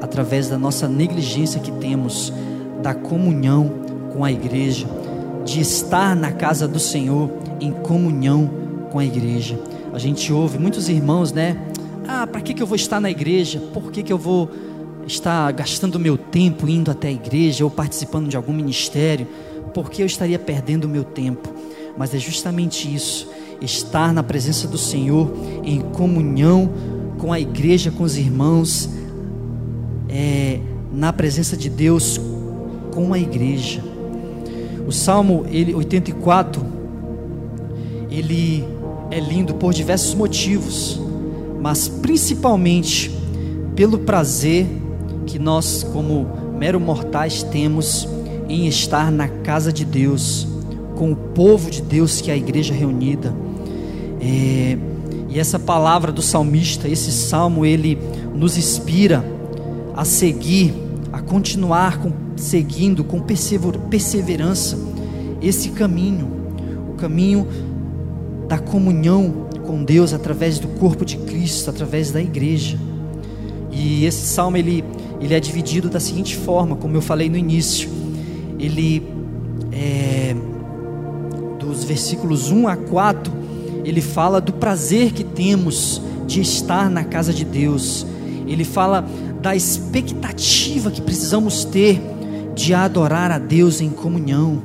através 0.00 0.48
da 0.48 0.56
nossa 0.56 0.86
negligência 0.86 1.60
que 1.60 1.72
temos 1.72 2.32
da 2.80 2.94
comunhão 2.94 3.72
com 4.12 4.24
a 4.24 4.30
igreja, 4.30 4.86
de 5.44 5.60
estar 5.60 6.14
na 6.14 6.30
casa 6.30 6.68
do 6.68 6.78
Senhor 6.78 7.28
em 7.60 7.72
comunhão 7.72 8.48
com 8.92 9.00
a 9.00 9.04
igreja. 9.04 9.58
A 9.92 9.98
gente 9.98 10.32
ouve 10.32 10.60
muitos 10.60 10.88
irmãos, 10.88 11.32
né? 11.32 11.60
Ah, 12.06 12.24
para 12.24 12.40
que, 12.40 12.54
que 12.54 12.62
eu 12.62 12.68
vou 12.68 12.76
estar 12.76 13.00
na 13.00 13.10
igreja? 13.10 13.60
Por 13.74 13.90
que, 13.90 14.04
que 14.04 14.12
eu 14.12 14.18
vou 14.18 14.48
estar 15.06 15.50
gastando 15.52 15.98
meu 15.98 16.16
tempo 16.16 16.68
indo 16.68 16.90
até 16.90 17.08
a 17.08 17.12
igreja 17.12 17.64
ou 17.64 17.70
participando 17.70 18.28
de 18.28 18.36
algum 18.36 18.52
ministério? 18.52 19.26
Por 19.74 19.90
que 19.90 20.02
eu 20.02 20.06
estaria 20.06 20.38
perdendo 20.38 20.84
o 20.84 20.88
meu 20.88 21.04
tempo? 21.04 21.48
Mas 21.96 22.14
é 22.14 22.18
justamente 22.18 22.92
isso, 22.92 23.28
estar 23.60 24.12
na 24.12 24.22
presença 24.22 24.68
do 24.68 24.78
Senhor, 24.78 25.32
em 25.64 25.80
comunhão 25.80 26.70
com 27.18 27.32
a 27.32 27.40
igreja, 27.40 27.90
com 27.90 28.04
os 28.04 28.16
irmãos, 28.16 28.88
é, 30.08 30.60
na 30.92 31.12
presença 31.12 31.56
de 31.56 31.68
Deus 31.68 32.20
com 32.92 33.12
a 33.12 33.18
igreja. 33.18 33.82
O 34.86 34.92
Salmo 34.92 35.44
ele, 35.50 35.74
84, 35.74 36.64
ele 38.10 38.64
é 39.10 39.20
lindo 39.20 39.54
por 39.54 39.74
diversos 39.74 40.14
motivos 40.14 41.08
mas 41.60 41.88
principalmente 41.88 43.10
pelo 43.74 43.98
prazer 43.98 44.66
que 45.28 45.38
nós, 45.38 45.84
como 45.92 46.26
mero 46.58 46.80
mortais, 46.80 47.42
temos 47.42 48.08
em 48.48 48.66
estar 48.66 49.12
na 49.12 49.28
casa 49.28 49.72
de 49.72 49.84
Deus, 49.84 50.48
com 50.96 51.12
o 51.12 51.16
povo 51.16 51.70
de 51.70 51.82
Deus 51.82 52.20
que 52.20 52.30
é 52.30 52.34
a 52.34 52.36
igreja 52.36 52.72
reunida. 52.72 53.32
É, 54.20 54.76
e 55.28 55.38
essa 55.38 55.58
palavra 55.58 56.10
do 56.10 56.22
salmista, 56.22 56.88
esse 56.88 57.12
salmo, 57.12 57.66
ele 57.66 57.98
nos 58.34 58.56
inspira 58.56 59.24
a 59.94 60.04
seguir, 60.04 60.74
a 61.12 61.20
continuar 61.20 61.98
com, 61.98 62.10
seguindo 62.36 63.04
com 63.04 63.20
perseverança 63.20 64.78
esse 65.42 65.70
caminho, 65.70 66.28
o 66.90 66.94
caminho 66.94 67.46
da 68.48 68.58
comunhão 68.58 69.46
com 69.66 69.84
Deus 69.84 70.14
através 70.14 70.58
do 70.58 70.68
corpo 70.68 71.04
de 71.04 71.18
Cristo, 71.18 71.68
através 71.68 72.10
da 72.10 72.20
igreja. 72.20 72.78
E 73.70 74.04
esse 74.06 74.26
salmo 74.26 74.56
ele, 74.56 74.82
ele 75.20 75.34
é 75.34 75.40
dividido 75.40 75.88
da 75.88 76.00
seguinte 76.00 76.36
forma, 76.36 76.76
como 76.76 76.96
eu 76.96 77.02
falei 77.02 77.28
no 77.28 77.36
início. 77.36 77.90
Ele 78.58 79.02
é, 79.72 80.34
dos 81.58 81.84
versículos 81.84 82.50
1 82.50 82.68
a 82.68 82.76
4, 82.76 83.32
ele 83.84 84.00
fala 84.00 84.40
do 84.40 84.52
prazer 84.52 85.12
que 85.12 85.24
temos 85.24 86.00
de 86.26 86.40
estar 86.40 86.90
na 86.90 87.04
casa 87.04 87.32
de 87.32 87.44
Deus. 87.44 88.06
Ele 88.46 88.64
fala 88.64 89.06
da 89.40 89.54
expectativa 89.54 90.90
que 90.90 91.00
precisamos 91.00 91.64
ter 91.64 92.00
de 92.54 92.74
adorar 92.74 93.30
a 93.30 93.38
Deus 93.38 93.80
em 93.80 93.90
comunhão. 93.90 94.62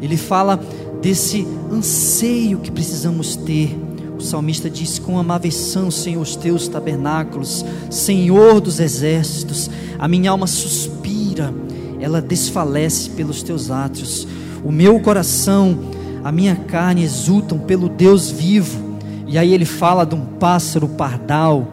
Ele 0.00 0.16
fala 0.16 0.60
desse 1.02 1.46
anseio 1.70 2.58
que 2.58 2.70
precisamos 2.70 3.36
ter 3.36 3.76
o 4.18 4.20
salmista 4.20 4.68
diz: 4.68 4.98
Com 4.98 5.18
amáveis 5.18 5.54
são, 5.54 5.90
Senhor, 5.90 6.20
os 6.20 6.36
teus 6.36 6.68
tabernáculos, 6.68 7.64
Senhor 7.90 8.60
dos 8.60 8.80
exércitos. 8.80 9.70
A 9.98 10.06
minha 10.08 10.30
alma 10.30 10.46
suspira, 10.46 11.54
ela 12.00 12.20
desfalece 12.20 13.10
pelos 13.10 13.42
teus 13.42 13.70
átrios. 13.70 14.26
O 14.64 14.72
meu 14.72 15.00
coração 15.00 15.78
a 16.24 16.32
minha 16.32 16.56
carne 16.56 17.02
exultam 17.02 17.58
pelo 17.58 17.88
Deus 17.88 18.30
vivo. 18.30 18.98
E 19.26 19.38
aí 19.38 19.52
ele 19.52 19.64
fala 19.64 20.04
de 20.04 20.14
um 20.14 20.20
pássaro 20.20 20.88
pardal, 20.88 21.66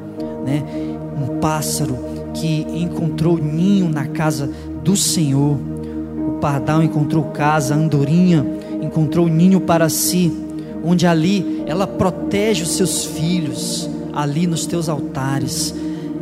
né? 0.46 0.64
Um 1.18 1.40
pássaro 1.40 1.98
que 2.34 2.66
encontrou 2.74 3.38
ninho 3.38 3.90
na 3.90 4.06
casa 4.06 4.50
do 4.84 4.96
Senhor. 4.96 5.58
O 6.28 6.38
pardal 6.40 6.84
encontrou 6.84 7.24
casa, 7.26 7.74
a 7.74 7.78
andorinha 7.78 8.46
encontrou 8.82 9.28
ninho 9.28 9.60
para 9.62 9.90
si, 9.90 10.32
onde 10.86 11.08
ali 11.08 11.64
ela 11.66 11.88
protege 11.88 12.62
os 12.62 12.76
seus 12.76 13.04
filhos, 13.06 13.90
ali 14.14 14.46
nos 14.46 14.68
teus 14.68 14.88
altares. 14.88 15.74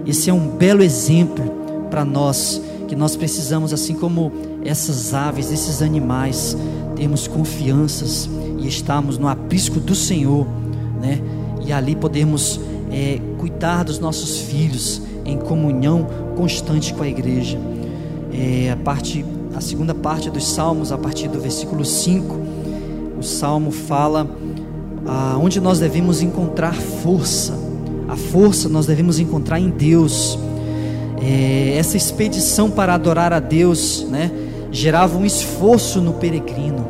Esse 0.08 0.30
é 0.30 0.34
um 0.34 0.48
belo 0.48 0.82
exemplo 0.82 1.44
para 1.90 2.06
nós, 2.06 2.62
que 2.88 2.96
nós 2.96 3.18
precisamos, 3.18 3.74
assim 3.74 3.94
como 3.94 4.32
essas 4.64 5.14
aves, 5.14 5.52
esses 5.52 5.82
animais, 5.82 6.58
termos 6.96 7.28
confianças 7.28 8.30
e 8.58 8.68
estarmos 8.68 9.18
no 9.18 9.28
aprisco 9.28 9.82
do 9.82 9.94
Senhor, 9.94 10.48
né? 11.02 11.20
E 11.66 11.74
ali 11.74 11.96
podemos 11.96 12.60
é, 12.90 13.20
cuidar 13.38 13.84
dos 13.84 14.00
nossos 14.00 14.40
filhos 14.40 15.02
em 15.26 15.38
comunhão 15.38 16.08
constante 16.38 16.94
com 16.94 17.04
a 17.04 17.08
igreja. 17.08 17.58
É, 18.32 18.72
a 18.72 18.78
parte, 18.78 19.26
a 19.56 19.60
segunda 19.60 19.94
parte 19.94 20.30
dos 20.30 20.48
Salmos, 20.48 20.92
a 20.92 20.98
partir 20.98 21.28
do 21.28 21.40
versículo 21.40 21.84
5, 21.84 22.36
o 23.20 23.24
Salmo 23.24 23.72
fala 23.72 24.28
onde 25.40 25.60
nós 25.60 25.80
devemos 25.80 26.22
encontrar 26.22 26.74
força. 26.74 27.54
A 28.08 28.16
força 28.16 28.70
nós 28.70 28.86
devemos 28.86 29.20
encontrar 29.20 29.60
em 29.60 29.70
Deus. 29.70 30.38
É, 31.22 31.76
essa 31.78 31.98
expedição 31.98 32.70
para 32.70 32.94
adorar 32.94 33.34
a 33.34 33.40
Deus, 33.40 34.06
né, 34.10 34.32
gerava 34.72 35.18
um 35.18 35.26
esforço 35.26 36.02
no 36.02 36.14
peregrino. 36.14 36.88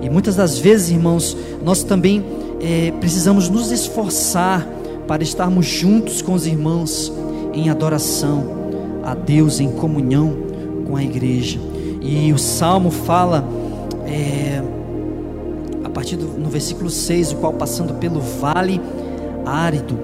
E 0.00 0.08
muitas 0.08 0.36
das 0.36 0.58
vezes, 0.58 0.90
irmãos, 0.90 1.36
nós 1.64 1.82
também 1.82 2.24
é, 2.60 2.92
precisamos 3.00 3.48
nos 3.48 3.70
esforçar 3.70 4.66
para 5.06 5.22
estarmos 5.22 5.66
juntos 5.66 6.22
com 6.22 6.32
os 6.32 6.46
irmãos 6.46 7.12
em 7.52 7.68
adoração 7.68 8.44
a 9.04 9.14
Deus, 9.14 9.60
em 9.60 9.70
comunhão 9.70 10.36
com 10.86 10.96
a 10.96 11.02
igreja. 11.02 11.58
E 12.00 12.32
o 12.32 12.38
salmo 12.38 12.90
fala, 12.90 13.46
é, 14.06 14.62
partir 15.92 16.16
do 16.16 16.26
no 16.26 16.48
versículo 16.48 16.90
6, 16.90 17.32
o 17.32 17.36
qual 17.36 17.52
passando 17.52 17.94
pelo 17.94 18.20
vale 18.20 18.80
árido, 19.44 19.94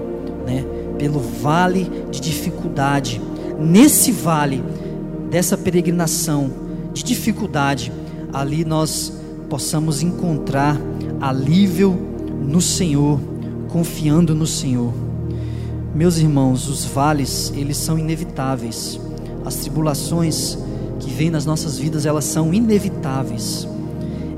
né, 0.45 0.65
pelo 0.97 1.19
vale 1.19 1.89
de 2.11 2.19
dificuldade, 2.19 3.21
nesse 3.59 4.11
vale 4.11 4.63
dessa 5.29 5.57
peregrinação 5.57 6.51
de 6.93 7.03
dificuldade, 7.03 7.91
ali 8.33 8.65
nós 8.65 9.13
possamos 9.49 10.01
encontrar 10.01 10.79
alívio 11.19 11.97
no 12.41 12.61
Senhor, 12.61 13.19
confiando 13.69 14.33
no 14.33 14.47
Senhor. 14.47 14.93
Meus 15.93 16.17
irmãos, 16.17 16.67
os 16.67 16.85
vales, 16.85 17.51
eles 17.55 17.77
são 17.77 17.97
inevitáveis. 17.97 18.99
As 19.45 19.55
tribulações 19.55 20.57
que 20.99 21.09
vêm 21.09 21.29
nas 21.29 21.45
nossas 21.45 21.77
vidas, 21.77 22.05
elas 22.05 22.25
são 22.25 22.53
inevitáveis. 22.53 23.67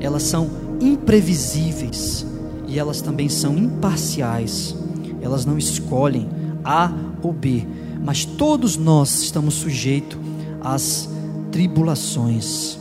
Elas 0.00 0.22
são 0.22 0.61
imprevisíveis 0.82 2.26
e 2.66 2.78
elas 2.78 3.00
também 3.00 3.28
são 3.28 3.56
imparciais. 3.56 4.74
Elas 5.20 5.44
não 5.44 5.56
escolhem 5.56 6.28
A 6.64 6.92
ou 7.22 7.32
B, 7.32 7.66
mas 8.02 8.24
todos 8.24 8.76
nós 8.76 9.22
estamos 9.22 9.54
sujeitos 9.54 10.18
às 10.60 11.08
tribulações. 11.50 12.78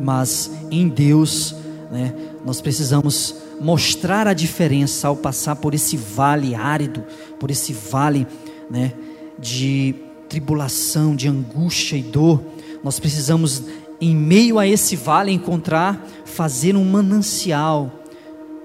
Mas 0.00 0.50
em 0.70 0.88
Deus, 0.88 1.54
né, 1.90 2.14
nós 2.44 2.60
precisamos 2.60 3.34
mostrar 3.60 4.26
a 4.26 4.32
diferença 4.32 5.08
ao 5.08 5.16
passar 5.16 5.56
por 5.56 5.74
esse 5.74 5.96
vale 5.96 6.54
árido, 6.54 7.04
por 7.38 7.50
esse 7.50 7.72
vale 7.72 8.26
né, 8.70 8.92
de 9.38 9.94
tribulação, 10.28 11.14
de 11.14 11.28
angústia 11.28 11.96
e 11.96 12.02
dor. 12.02 12.42
Nós 12.82 12.98
precisamos, 12.98 13.62
em 14.00 14.14
meio 14.14 14.58
a 14.58 14.66
esse 14.66 14.96
vale, 14.96 15.30
encontrar, 15.30 16.06
fazer 16.24 16.74
um 16.76 16.84
manancial, 16.84 17.90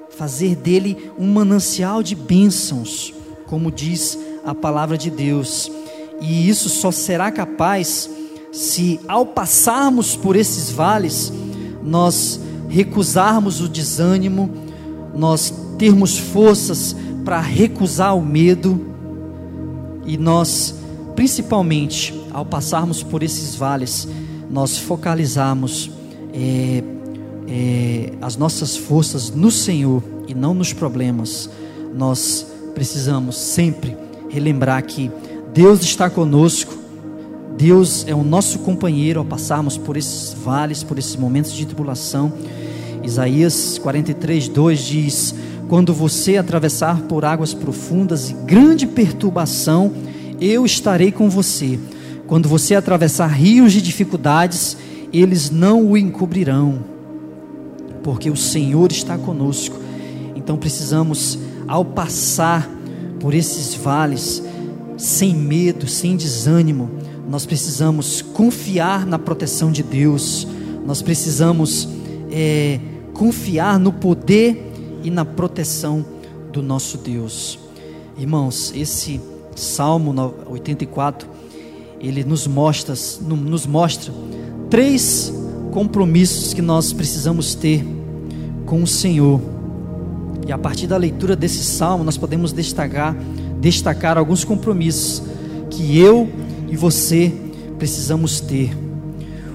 fazer 0.09 0.55
dele 0.55 1.11
um 1.17 1.31
manancial 1.31 2.01
de 2.01 2.15
bênçãos, 2.15 3.13
como 3.45 3.71
diz 3.71 4.17
a 4.45 4.55
palavra 4.55 4.97
de 4.97 5.09
Deus. 5.09 5.71
E 6.21 6.47
isso 6.47 6.69
só 6.69 6.91
será 6.91 7.31
capaz 7.31 8.09
se, 8.51 8.99
ao 9.07 9.25
passarmos 9.25 10.15
por 10.15 10.35
esses 10.37 10.71
vales, 10.71 11.33
nós 11.83 12.39
recusarmos 12.69 13.59
o 13.59 13.67
desânimo, 13.67 14.49
nós 15.13 15.53
termos 15.77 16.17
forças 16.17 16.95
para 17.25 17.39
recusar 17.39 18.15
o 18.15 18.25
medo 18.25 18.79
e 20.05 20.17
nós, 20.17 20.75
principalmente, 21.15 22.13
ao 22.31 22.45
passarmos 22.45 23.03
por 23.03 23.23
esses 23.23 23.55
vales, 23.55 24.07
nós 24.49 24.77
focalizarmos 24.77 25.91
é, 26.33 26.83
é, 27.47 28.13
as 28.21 28.37
nossas 28.37 28.75
forças 28.75 29.29
no 29.31 29.51
Senhor 29.51 30.03
e 30.27 30.33
não 30.33 30.53
nos 30.53 30.73
problemas. 30.73 31.49
Nós 31.95 32.45
precisamos 32.73 33.37
sempre 33.37 33.95
relembrar 34.29 34.83
que 34.83 35.09
Deus 35.53 35.81
está 35.81 36.09
conosco. 36.09 36.73
Deus 37.57 38.05
é 38.05 38.13
o 38.13 38.23
nosso 38.23 38.59
companheiro 38.59 39.19
ao 39.19 39.25
passarmos 39.25 39.77
por 39.77 39.95
esses 39.95 40.33
vales, 40.33 40.83
por 40.83 40.99
esses 40.99 41.15
momentos 41.15 41.53
de 41.53 41.65
tribulação. 41.65 42.33
Isaías 43.01 43.77
43, 43.77 44.49
2 44.49 44.79
diz: 44.79 45.35
Quando 45.69 45.93
você 45.93 46.35
atravessar 46.35 47.01
por 47.03 47.23
águas 47.23 47.53
profundas 47.53 48.29
e 48.29 48.33
grande 48.33 48.85
perturbação, 48.85 49.93
eu 50.41 50.65
estarei 50.65 51.11
com 51.11 51.29
você. 51.29 51.79
Quando 52.27 52.49
você 52.49 52.75
atravessar 52.75 53.27
rios 53.27 53.71
de 53.71 53.81
dificuldades, 53.81 54.77
eles 55.13 55.49
não 55.49 55.85
o 55.85 55.97
encobrirão, 55.97 56.79
porque 58.03 58.29
o 58.29 58.35
Senhor 58.35 58.91
está 58.91 59.17
conosco. 59.17 59.77
Então 60.35 60.57
precisamos, 60.57 61.37
ao 61.67 61.85
passar 61.85 62.69
por 63.19 63.33
esses 63.33 63.75
vales, 63.75 64.41
sem 64.97 65.35
medo, 65.35 65.87
sem 65.87 66.15
desânimo, 66.15 66.89
nós 67.29 67.45
precisamos 67.45 68.21
confiar 68.21 69.05
na 69.05 69.19
proteção 69.19 69.71
de 69.71 69.83
Deus, 69.83 70.47
nós 70.85 71.01
precisamos 71.01 71.87
é, 72.31 72.79
confiar 73.13 73.79
no 73.79 73.91
poder 73.91 74.71
e 75.03 75.09
na 75.09 75.25
proteção 75.25 76.05
do 76.51 76.61
nosso 76.61 76.97
Deus. 76.97 77.59
Irmãos, 78.17 78.71
esse 78.75 79.19
Salmo 79.55 80.13
84, 80.47 81.27
ele 81.99 82.23
nos 82.23 82.47
mostra, 82.47 82.93
nos 83.21 83.65
mostra 83.65 84.13
três 84.69 85.33
compromissos 85.71 86.53
que 86.53 86.61
nós 86.61 86.93
precisamos 86.93 87.55
ter 87.55 87.85
com 88.65 88.81
o 88.81 88.87
Senhor. 88.87 89.41
E 90.47 90.51
a 90.51 90.57
partir 90.57 90.87
da 90.87 90.97
leitura 90.97 91.35
desse 91.35 91.63
salmo, 91.63 92.03
nós 92.03 92.17
podemos 92.17 92.51
destacar, 92.51 93.15
destacar 93.59 94.17
alguns 94.17 94.43
compromissos 94.43 95.23
que 95.69 95.97
eu 95.97 96.29
e 96.69 96.75
você 96.75 97.33
precisamos 97.77 98.39
ter. 98.39 98.75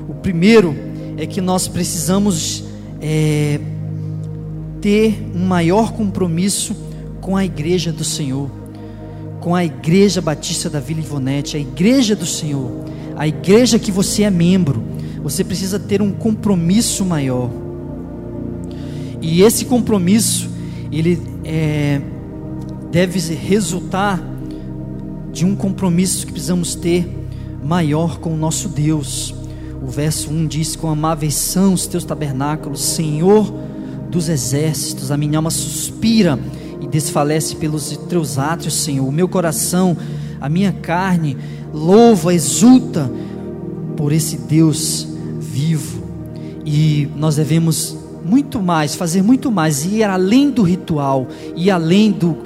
O 0.08 0.14
primeiro 0.14 0.74
é 1.16 1.26
que 1.26 1.40
nós 1.40 1.68
precisamos 1.68 2.64
é, 3.00 3.60
ter 4.80 5.30
um 5.34 5.46
maior 5.46 5.92
compromisso 5.92 6.74
com 7.20 7.36
a 7.36 7.44
igreja 7.44 7.92
do 7.92 8.04
Senhor, 8.04 8.50
com 9.40 9.54
a 9.54 9.64
igreja 9.64 10.20
Batista 10.20 10.68
da 10.68 10.78
Vila 10.78 11.00
Ivonete, 11.00 11.56
a 11.56 11.60
igreja 11.60 12.14
do 12.14 12.26
Senhor, 12.26 12.84
a 13.16 13.26
igreja 13.26 13.78
que 13.78 13.90
você 13.90 14.22
é 14.22 14.30
membro. 14.30 14.82
Você 15.22 15.42
precisa 15.42 15.78
ter 15.78 16.00
um 16.00 16.12
compromisso 16.12 17.04
maior. 17.04 17.50
E 19.20 19.42
esse 19.42 19.64
compromisso, 19.64 20.48
ele 20.92 21.20
é, 21.44 22.00
deve 22.90 23.18
resultar 23.34 24.22
de 25.32 25.44
um 25.44 25.54
compromisso 25.54 26.26
que 26.26 26.32
precisamos 26.32 26.74
ter 26.74 27.08
maior 27.62 28.18
com 28.18 28.32
o 28.32 28.36
nosso 28.36 28.68
Deus. 28.68 29.34
O 29.82 29.90
verso 29.90 30.30
1 30.30 30.46
diz: 30.46 30.76
Com 30.76 30.88
amáveis 30.88 31.34
são 31.34 31.74
os 31.74 31.86
teus 31.86 32.04
tabernáculos, 32.04 32.80
Senhor 32.82 33.52
dos 34.10 34.28
exércitos. 34.28 35.10
A 35.10 35.16
minha 35.16 35.38
alma 35.38 35.50
suspira 35.50 36.38
e 36.80 36.86
desfalece 36.86 37.56
pelos 37.56 37.96
teus 38.08 38.38
átrios, 38.38 38.74
Senhor. 38.74 39.06
O 39.06 39.12
meu 39.12 39.28
coração, 39.28 39.96
a 40.40 40.48
minha 40.48 40.72
carne, 40.72 41.36
louva, 41.72 42.34
exulta 42.34 43.10
por 43.96 44.12
esse 44.12 44.36
Deus 44.36 45.06
vivo. 45.38 46.02
E 46.64 47.08
nós 47.16 47.36
devemos 47.36 47.96
muito 48.24 48.60
mais, 48.60 48.94
fazer 48.94 49.22
muito 49.22 49.50
mais, 49.50 49.84
ir 49.84 50.04
além 50.04 50.50
do 50.50 50.62
ritual, 50.62 51.26
ir 51.56 51.70
além 51.70 52.12
do, 52.12 52.36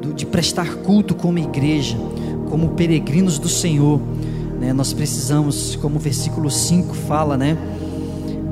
do 0.00 0.14
de 0.14 0.24
prestar 0.24 0.76
culto 0.76 1.14
como 1.14 1.38
igreja, 1.38 1.96
como 2.48 2.70
peregrinos 2.70 3.38
do 3.38 3.48
Senhor 3.48 4.00
né? 4.58 4.72
Nós 4.72 4.92
precisamos, 4.92 5.76
como 5.76 5.96
o 5.96 5.98
versículo 5.98 6.50
5 6.50 6.94
fala, 6.94 7.36
né? 7.36 7.56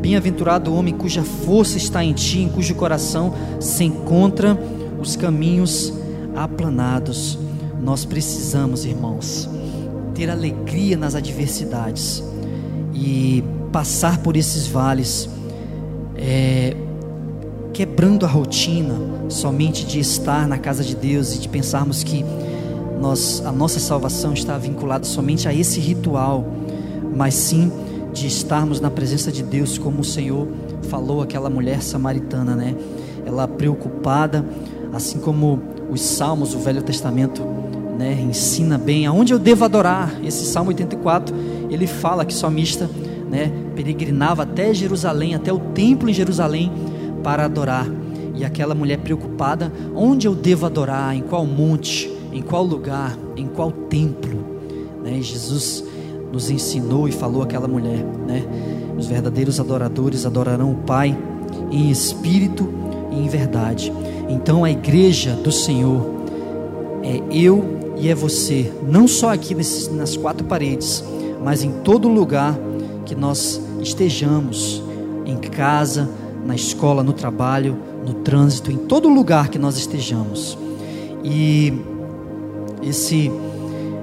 Bem-aventurado 0.00 0.70
o 0.70 0.74
homem 0.76 0.94
cuja 0.94 1.22
força 1.22 1.78
está 1.78 2.04
em 2.04 2.12
ti, 2.12 2.40
em 2.40 2.48
cujo 2.48 2.74
coração 2.74 3.32
se 3.58 3.84
encontra 3.84 4.58
os 5.04 5.16
caminhos 5.16 5.92
aplanados. 6.34 7.38
Nós 7.80 8.04
precisamos, 8.04 8.84
irmãos, 8.84 9.48
ter 10.14 10.30
alegria 10.30 10.96
nas 10.96 11.14
adversidades 11.14 12.22
e 12.94 13.44
passar 13.72 14.18
por 14.18 14.36
esses 14.36 14.66
vales, 14.66 15.28
é, 16.16 16.76
quebrando 17.72 18.24
a 18.24 18.28
rotina 18.28 18.94
somente 19.28 19.84
de 19.84 19.98
estar 19.98 20.46
na 20.46 20.58
casa 20.58 20.82
de 20.84 20.94
Deus 20.94 21.34
e 21.34 21.38
de 21.40 21.48
pensarmos 21.48 22.04
que 22.04 22.24
nós, 23.00 23.42
a 23.44 23.52
nossa 23.52 23.80
salvação 23.80 24.32
está 24.32 24.56
vinculada 24.56 25.04
somente 25.04 25.48
a 25.48 25.52
esse 25.52 25.80
ritual, 25.80 26.46
mas 27.14 27.34
sim 27.34 27.70
de 28.12 28.26
estarmos 28.28 28.80
na 28.80 28.90
presença 28.90 29.32
de 29.32 29.42
Deus, 29.42 29.76
como 29.76 30.00
o 30.00 30.04
Senhor 30.04 30.46
falou 30.88 31.20
àquela 31.20 31.50
mulher 31.50 31.82
samaritana, 31.82 32.54
né? 32.54 32.74
Ela 33.26 33.48
preocupada, 33.48 34.44
assim 34.94 35.18
como 35.18 35.60
os 35.90 36.00
salmos, 36.00 36.54
o 36.54 36.58
Velho 36.58 36.82
Testamento, 36.82 37.42
né, 37.98 38.18
ensina 38.20 38.78
bem 38.78 39.06
aonde 39.06 39.32
eu 39.32 39.38
devo 39.38 39.64
adorar. 39.64 40.14
Esse 40.24 40.44
Salmo 40.44 40.70
84, 40.70 41.34
ele 41.70 41.86
fala 41.86 42.24
que 42.24 42.32
o 42.32 42.36
salmista, 42.36 42.88
né, 43.30 43.52
peregrinava 43.74 44.42
até 44.44 44.72
Jerusalém, 44.72 45.34
até 45.34 45.52
o 45.52 45.58
templo 45.58 46.08
em 46.08 46.14
Jerusalém 46.14 46.70
para 47.22 47.44
adorar. 47.44 47.88
E 48.36 48.44
aquela 48.44 48.74
mulher 48.74 48.98
preocupada, 48.98 49.72
onde 49.94 50.26
eu 50.26 50.34
devo 50.34 50.66
adorar, 50.66 51.14
em 51.14 51.22
qual 51.22 51.46
monte, 51.46 52.10
em 52.32 52.42
qual 52.42 52.64
lugar, 52.64 53.16
em 53.36 53.46
qual 53.46 53.70
templo, 53.70 54.44
né? 55.04 55.20
Jesus 55.20 55.84
nos 56.32 56.50
ensinou 56.50 57.08
e 57.08 57.12
falou 57.12 57.42
àquela 57.42 57.68
mulher, 57.68 58.04
né? 58.26 58.44
Os 58.98 59.06
verdadeiros 59.06 59.60
adoradores 59.60 60.26
adorarão 60.26 60.72
o 60.72 60.76
Pai 60.76 61.16
em 61.70 61.90
espírito 61.90 62.68
e 63.12 63.20
em 63.20 63.28
verdade. 63.28 63.92
Então 64.28 64.64
a 64.64 64.70
igreja 64.70 65.32
do 65.32 65.52
Senhor 65.52 66.04
é 67.02 67.20
eu 67.30 67.94
e 67.96 68.08
é 68.08 68.14
você, 68.14 68.72
não 68.86 69.06
só 69.06 69.32
aqui 69.32 69.54
nesses, 69.54 69.88
nas 69.88 70.16
quatro 70.16 70.44
paredes, 70.46 71.04
mas 71.42 71.62
em 71.62 71.70
todo 71.70 72.08
lugar 72.08 72.58
que 73.04 73.14
nós 73.14 73.60
estejamos, 73.80 74.82
em 75.24 75.36
casa, 75.36 76.08
na 76.44 76.54
escola, 76.54 77.02
no 77.02 77.12
trabalho, 77.12 77.76
no 78.04 78.14
trânsito, 78.14 78.70
em 78.70 78.76
todo 78.76 79.08
lugar 79.08 79.48
que 79.48 79.58
nós 79.58 79.76
estejamos. 79.76 80.58
E 81.22 81.72
esse 82.82 83.30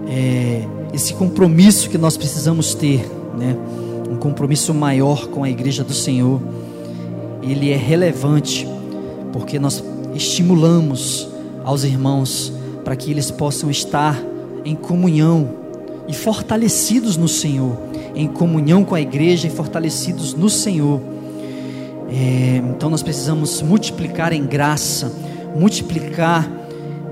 é, 0.07 0.65
esse 0.93 1.13
compromisso 1.13 1.89
que 1.89 1.97
nós 1.97 2.17
precisamos 2.17 2.73
ter, 2.73 3.09
né? 3.37 3.55
Um 4.09 4.17
compromisso 4.17 4.73
maior 4.73 5.27
com 5.27 5.43
a 5.43 5.49
igreja 5.49 5.83
do 5.83 5.93
Senhor. 5.93 6.41
Ele 7.41 7.71
é 7.71 7.77
relevante 7.77 8.67
porque 9.31 9.57
nós 9.57 9.81
estimulamos 10.13 11.27
aos 11.63 11.83
irmãos 11.83 12.51
para 12.83 12.95
que 12.95 13.11
eles 13.11 13.31
possam 13.31 13.69
estar 13.69 14.21
em 14.65 14.75
comunhão 14.75 15.49
e 16.07 16.13
fortalecidos 16.13 17.17
no 17.17 17.27
Senhor, 17.27 17.77
em 18.15 18.27
comunhão 18.27 18.83
com 18.83 18.95
a 18.95 19.01
igreja 19.01 19.47
e 19.47 19.49
fortalecidos 19.49 20.33
no 20.33 20.49
Senhor. 20.49 21.01
É, 22.09 22.61
então 22.69 22.89
nós 22.89 23.01
precisamos 23.01 23.61
multiplicar 23.61 24.33
em 24.33 24.45
graça, 24.45 25.11
multiplicar 25.55 26.49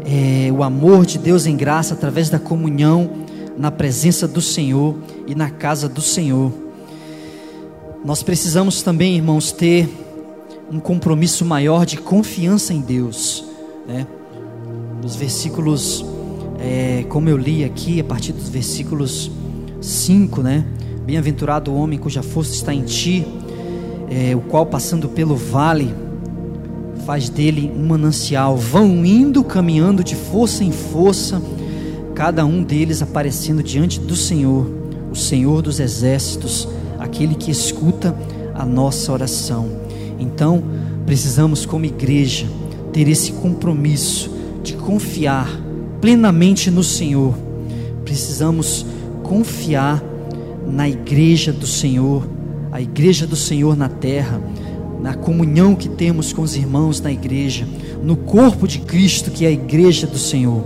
é, 0.06 0.52
o 0.52 0.64
amor 0.64 1.06
de 1.06 1.18
Deus 1.18 1.46
em 1.46 1.56
graça 1.56 1.94
através 1.94 2.30
da 2.30 2.40
comunhão 2.40 3.10
na 3.58 3.70
presença 3.70 4.28
do 4.28 4.42
Senhor 4.42 4.96
e 5.28 5.36
na 5.36 5.50
casa 5.50 5.88
do 5.88 6.02
Senhor. 6.02 6.52
Nós 8.04 8.24
precisamos 8.24 8.82
também, 8.82 9.16
irmãos, 9.16 9.52
ter 9.52 9.90
um 10.72 10.80
compromisso 10.80 11.44
maior 11.44 11.86
de 11.86 11.98
confiança 11.98 12.74
em 12.74 12.82
Deus, 12.82 13.44
né? 13.88 14.06
Nos 15.02 15.16
versículos, 15.16 16.06
é, 16.60 17.06
como 17.10 17.30
eu 17.30 17.38
li 17.38 17.64
aqui, 17.64 18.00
a 18.00 18.04
partir 18.04 18.34
dos 18.34 18.50
versículos 18.50 19.32
5, 19.82 20.42
né? 20.42 20.66
Bem-aventurado 21.06 21.72
o 21.72 21.76
homem 21.76 21.98
cuja 21.98 22.22
força 22.22 22.54
está 22.54 22.74
em 22.74 22.84
ti, 22.84 23.26
é, 24.10 24.36
o 24.36 24.42
qual 24.42 24.66
passando 24.66 25.10
pelo 25.10 25.36
vale 25.36 25.94
faz 27.06 27.30
dele 27.30 27.72
um 27.76 27.88
manancial. 27.88 28.56
Vão 28.56 29.04
indo, 29.06 29.44
caminhando 29.44 30.04
de 30.04 30.16
força 30.16 30.64
em 30.64 30.72
força 30.72 31.42
cada 32.14 32.46
um 32.46 32.62
deles 32.62 33.02
aparecendo 33.02 33.64
diante 33.64 33.98
do 33.98 34.14
Senhor, 34.14 34.70
o 35.10 35.16
Senhor 35.16 35.62
dos 35.62 35.80
exércitos, 35.80 36.68
aquele 37.00 37.34
que 37.34 37.50
escuta 37.50 38.14
a 38.54 38.66
nossa 38.66 39.14
oração. 39.14 39.89
Então, 40.20 40.64
precisamos, 41.06 41.66
como 41.66 41.86
igreja, 41.86 42.46
ter 42.92 43.08
esse 43.08 43.32
compromisso 43.34 44.30
de 44.62 44.74
confiar 44.74 45.50
plenamente 46.02 46.70
no 46.70 46.84
Senhor. 46.84 47.34
Precisamos 48.04 48.86
confiar 49.24 50.04
na 50.68 50.88
igreja 50.88 51.52
do 51.52 51.66
Senhor, 51.66 52.28
a 52.72 52.82
igreja 52.82 53.26
do 53.26 53.36
Senhor 53.36 53.76
na 53.76 53.90
terra, 53.90 54.42
na 55.02 55.14
comunhão 55.14 55.76
que 55.76 55.88
temos 55.88 56.34
com 56.34 56.42
os 56.42 56.56
irmãos 56.56 57.00
na 57.00 57.12
igreja, 57.12 57.68
no 58.04 58.16
corpo 58.16 58.68
de 58.68 58.80
Cristo 58.80 59.32
que 59.32 59.46
é 59.46 59.48
a 59.48 59.52
igreja 59.52 60.06
do 60.06 60.18
Senhor, 60.18 60.64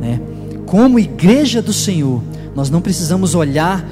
né? 0.00 0.20
como 0.66 0.98
igreja 0.98 1.60
do 1.60 1.72
Senhor, 1.72 2.22
nós 2.54 2.70
não 2.70 2.80
precisamos 2.80 3.34
olhar 3.34 3.86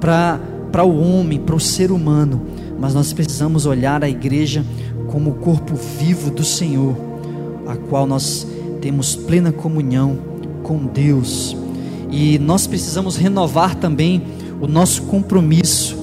para 0.00 0.84
o 0.84 1.00
homem, 1.00 1.38
para 1.38 1.54
o 1.54 1.60
ser 1.60 1.90
humano, 1.90 2.42
mas 2.80 2.94
nós 2.94 3.12
precisamos 3.12 3.66
olhar 3.66 4.02
a 4.02 4.08
igreja 4.08 4.64
como 5.08 5.30
o 5.30 5.34
corpo 5.34 5.74
vivo 5.98 6.30
do 6.30 6.42
Senhor, 6.42 6.96
a 7.66 7.76
qual 7.76 8.06
nós 8.06 8.46
temos 8.80 9.14
plena 9.14 9.52
comunhão 9.52 10.18
com 10.62 10.86
Deus. 10.86 11.54
E 12.10 12.38
nós 12.38 12.66
precisamos 12.66 13.16
renovar 13.16 13.74
também 13.74 14.22
o 14.60 14.66
nosso 14.66 15.02
compromisso 15.02 15.96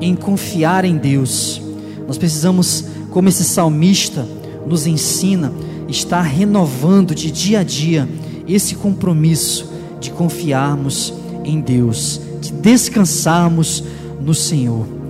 em 0.00 0.16
confiar 0.16 0.86
em 0.86 0.96
Deus. 0.96 1.60
Nós 2.08 2.16
precisamos, 2.16 2.86
como 3.10 3.28
esse 3.28 3.44
salmista 3.44 4.26
nos 4.66 4.86
ensina, 4.86 5.52
estar 5.86 6.22
renovando 6.22 7.14
de 7.14 7.30
dia 7.30 7.60
a 7.60 7.62
dia 7.62 8.08
esse 8.48 8.74
compromisso 8.74 9.70
de 10.00 10.10
confiarmos 10.10 11.12
em 11.44 11.60
Deus, 11.60 12.20
de 12.40 12.52
descansarmos 12.52 13.84
no 14.20 14.34
Senhor. 14.34 15.01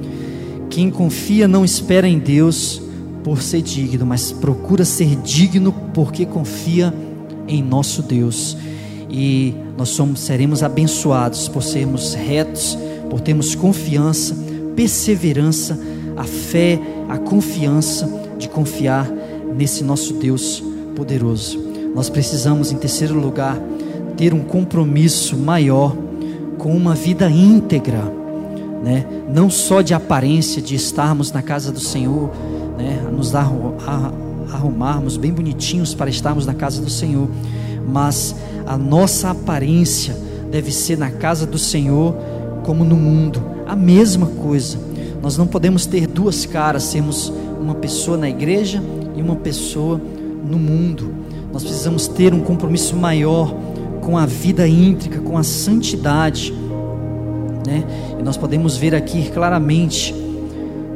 Quem 0.72 0.90
confia 0.90 1.46
não 1.46 1.66
espera 1.66 2.08
em 2.08 2.18
Deus 2.18 2.80
por 3.22 3.42
ser 3.42 3.60
digno, 3.60 4.06
mas 4.06 4.32
procura 4.32 4.86
ser 4.86 5.16
digno 5.16 5.70
porque 5.92 6.24
confia 6.24 6.94
em 7.46 7.62
nosso 7.62 8.00
Deus. 8.00 8.56
E 9.10 9.52
nós 9.76 9.90
somos, 9.90 10.20
seremos 10.20 10.62
abençoados 10.62 11.46
por 11.46 11.62
sermos 11.62 12.14
retos, 12.14 12.78
por 13.10 13.20
termos 13.20 13.54
confiança, 13.54 14.34
perseverança, 14.74 15.78
a 16.16 16.24
fé, 16.24 16.80
a 17.06 17.18
confiança 17.18 18.08
de 18.38 18.48
confiar 18.48 19.12
nesse 19.54 19.84
nosso 19.84 20.14
Deus 20.14 20.64
poderoso. 20.96 21.62
Nós 21.94 22.08
precisamos, 22.08 22.72
em 22.72 22.78
terceiro 22.78 23.20
lugar, 23.20 23.60
ter 24.16 24.32
um 24.32 24.40
compromisso 24.40 25.36
maior 25.36 25.94
com 26.56 26.74
uma 26.74 26.94
vida 26.94 27.30
íntegra, 27.30 28.21
né? 28.82 29.06
Não 29.32 29.48
só 29.48 29.80
de 29.80 29.94
aparência, 29.94 30.60
de 30.60 30.74
estarmos 30.74 31.30
na 31.32 31.42
casa 31.42 31.70
do 31.70 31.80
Senhor, 31.80 32.30
né? 32.76 33.00
Nos 33.16 33.32
arrumarmos 33.34 35.16
bem 35.16 35.32
bonitinhos 35.32 35.94
para 35.94 36.10
estarmos 36.10 36.44
na 36.46 36.54
casa 36.54 36.82
do 36.82 36.90
Senhor, 36.90 37.28
mas 37.86 38.34
a 38.66 38.76
nossa 38.76 39.30
aparência 39.30 40.16
deve 40.50 40.72
ser 40.72 40.98
na 40.98 41.10
casa 41.10 41.46
do 41.46 41.58
Senhor 41.58 42.14
como 42.64 42.84
no 42.84 42.96
mundo, 42.96 43.42
a 43.66 43.74
mesma 43.74 44.26
coisa. 44.26 44.78
Nós 45.22 45.36
não 45.36 45.46
podemos 45.46 45.86
ter 45.86 46.06
duas 46.06 46.44
caras, 46.44 46.82
sermos 46.82 47.32
uma 47.60 47.74
pessoa 47.76 48.16
na 48.16 48.28
igreja 48.28 48.82
e 49.16 49.22
uma 49.22 49.36
pessoa 49.36 50.00
no 50.44 50.58
mundo. 50.58 51.14
Nós 51.52 51.62
precisamos 51.62 52.08
ter 52.08 52.34
um 52.34 52.40
compromisso 52.40 52.96
maior 52.96 53.54
com 54.00 54.18
a 54.18 54.26
vida 54.26 54.66
íntrica, 54.66 55.20
com 55.20 55.38
a 55.38 55.42
santidade. 55.42 56.52
Né? 57.66 57.84
E 58.18 58.22
nós 58.22 58.36
podemos 58.36 58.76
ver 58.76 58.94
aqui 58.94 59.30
claramente, 59.30 60.14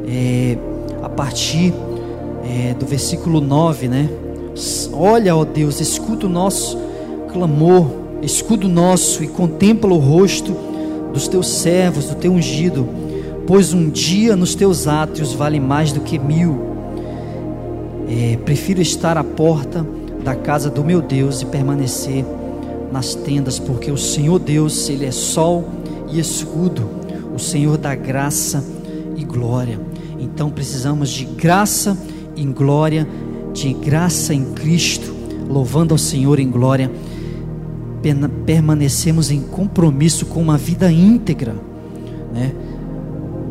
é, 0.07 0.57
a 1.01 1.09
partir 1.09 1.73
é, 2.43 2.73
do 2.73 2.85
versículo 2.85 3.41
9, 3.41 3.87
né? 3.87 4.09
Olha, 4.91 5.35
ó 5.35 5.45
Deus, 5.45 5.79
escuta 5.79 6.25
o 6.25 6.29
nosso 6.29 6.77
clamor, 7.31 7.87
escuta 8.21 8.65
o 8.65 8.69
nosso 8.69 9.23
e 9.23 9.27
contempla 9.27 9.93
o 9.93 9.97
rosto 9.97 10.55
dos 11.13 11.27
teus 11.27 11.47
servos, 11.47 12.05
do 12.05 12.15
teu 12.15 12.31
ungido, 12.31 12.87
pois 13.45 13.73
um 13.73 13.89
dia 13.89 14.35
nos 14.35 14.55
teus 14.55 14.87
átrios 14.87 15.33
vale 15.33 15.59
mais 15.59 15.91
do 15.91 16.01
que 16.01 16.17
mil. 16.17 16.59
É, 18.09 18.37
prefiro 18.37 18.81
estar 18.81 19.17
à 19.17 19.23
porta 19.23 19.85
da 20.23 20.33
casa 20.35 20.69
do 20.69 20.83
meu 20.83 21.01
Deus 21.01 21.41
e 21.41 21.45
permanecer 21.45 22.25
nas 22.91 23.13
tendas, 23.13 23.59
porque 23.59 23.91
o 23.91 23.97
Senhor 23.97 24.39
Deus, 24.39 24.89
Ele 24.89 25.05
é 25.05 25.11
sol 25.11 25.65
e 26.11 26.19
escudo, 26.19 26.89
o 27.33 27.39
Senhor 27.39 27.77
da 27.77 27.93
graça 27.95 28.63
e 29.15 29.23
glória. 29.23 29.79
Então 30.19 30.49
precisamos 30.49 31.09
de 31.09 31.25
graça 31.25 31.97
em 32.35 32.51
glória, 32.51 33.07
de 33.53 33.73
graça 33.73 34.33
em 34.33 34.45
Cristo, 34.53 35.13
louvando 35.49 35.93
ao 35.93 35.97
Senhor 35.97 36.39
em 36.39 36.49
glória. 36.49 36.91
Permanecemos 38.45 39.31
em 39.31 39.41
compromisso 39.41 40.25
com 40.27 40.41
uma 40.41 40.57
vida 40.57 40.91
íntegra, 40.91 41.55
né? 42.33 42.53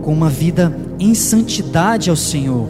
com 0.02 0.12
uma 0.12 0.30
vida 0.30 0.74
em 0.98 1.14
santidade 1.14 2.08
ao 2.08 2.16
Senhor. 2.16 2.68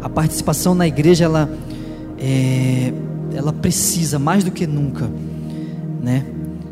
A 0.00 0.08
participação 0.08 0.74
na 0.74 0.86
igreja 0.86 1.24
ela 1.24 1.50
é, 2.18 2.92
ela 3.34 3.52
precisa 3.52 4.18
mais 4.18 4.42
do 4.42 4.50
que 4.50 4.66
nunca, 4.66 5.08
né, 6.02 6.24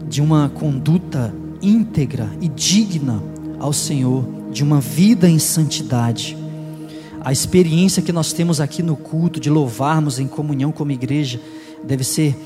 de 0.09 0.21
uma 0.21 0.49
conduta 0.49 1.35
íntegra 1.61 2.31
e 2.41 2.49
digna 2.49 3.23
ao 3.59 3.73
Senhor, 3.73 4.25
de 4.53 4.63
uma 4.63 4.81
vida 4.81 5.29
em 5.29 5.39
santidade. 5.39 6.37
A 7.21 7.33
experiência 7.33 8.03
que 8.03 8.13
nós 8.13 8.33
temos 8.33 8.61
aqui 8.61 8.83
no 8.83 8.97
culto 8.97 9.41
de 9.41 9.51
louvarmos 9.51 10.19
em 10.19 10.27
comunhão 10.27 10.71
como 10.71 10.93
igreja 10.93 11.41
deve 11.85 12.05
ser 12.05 12.37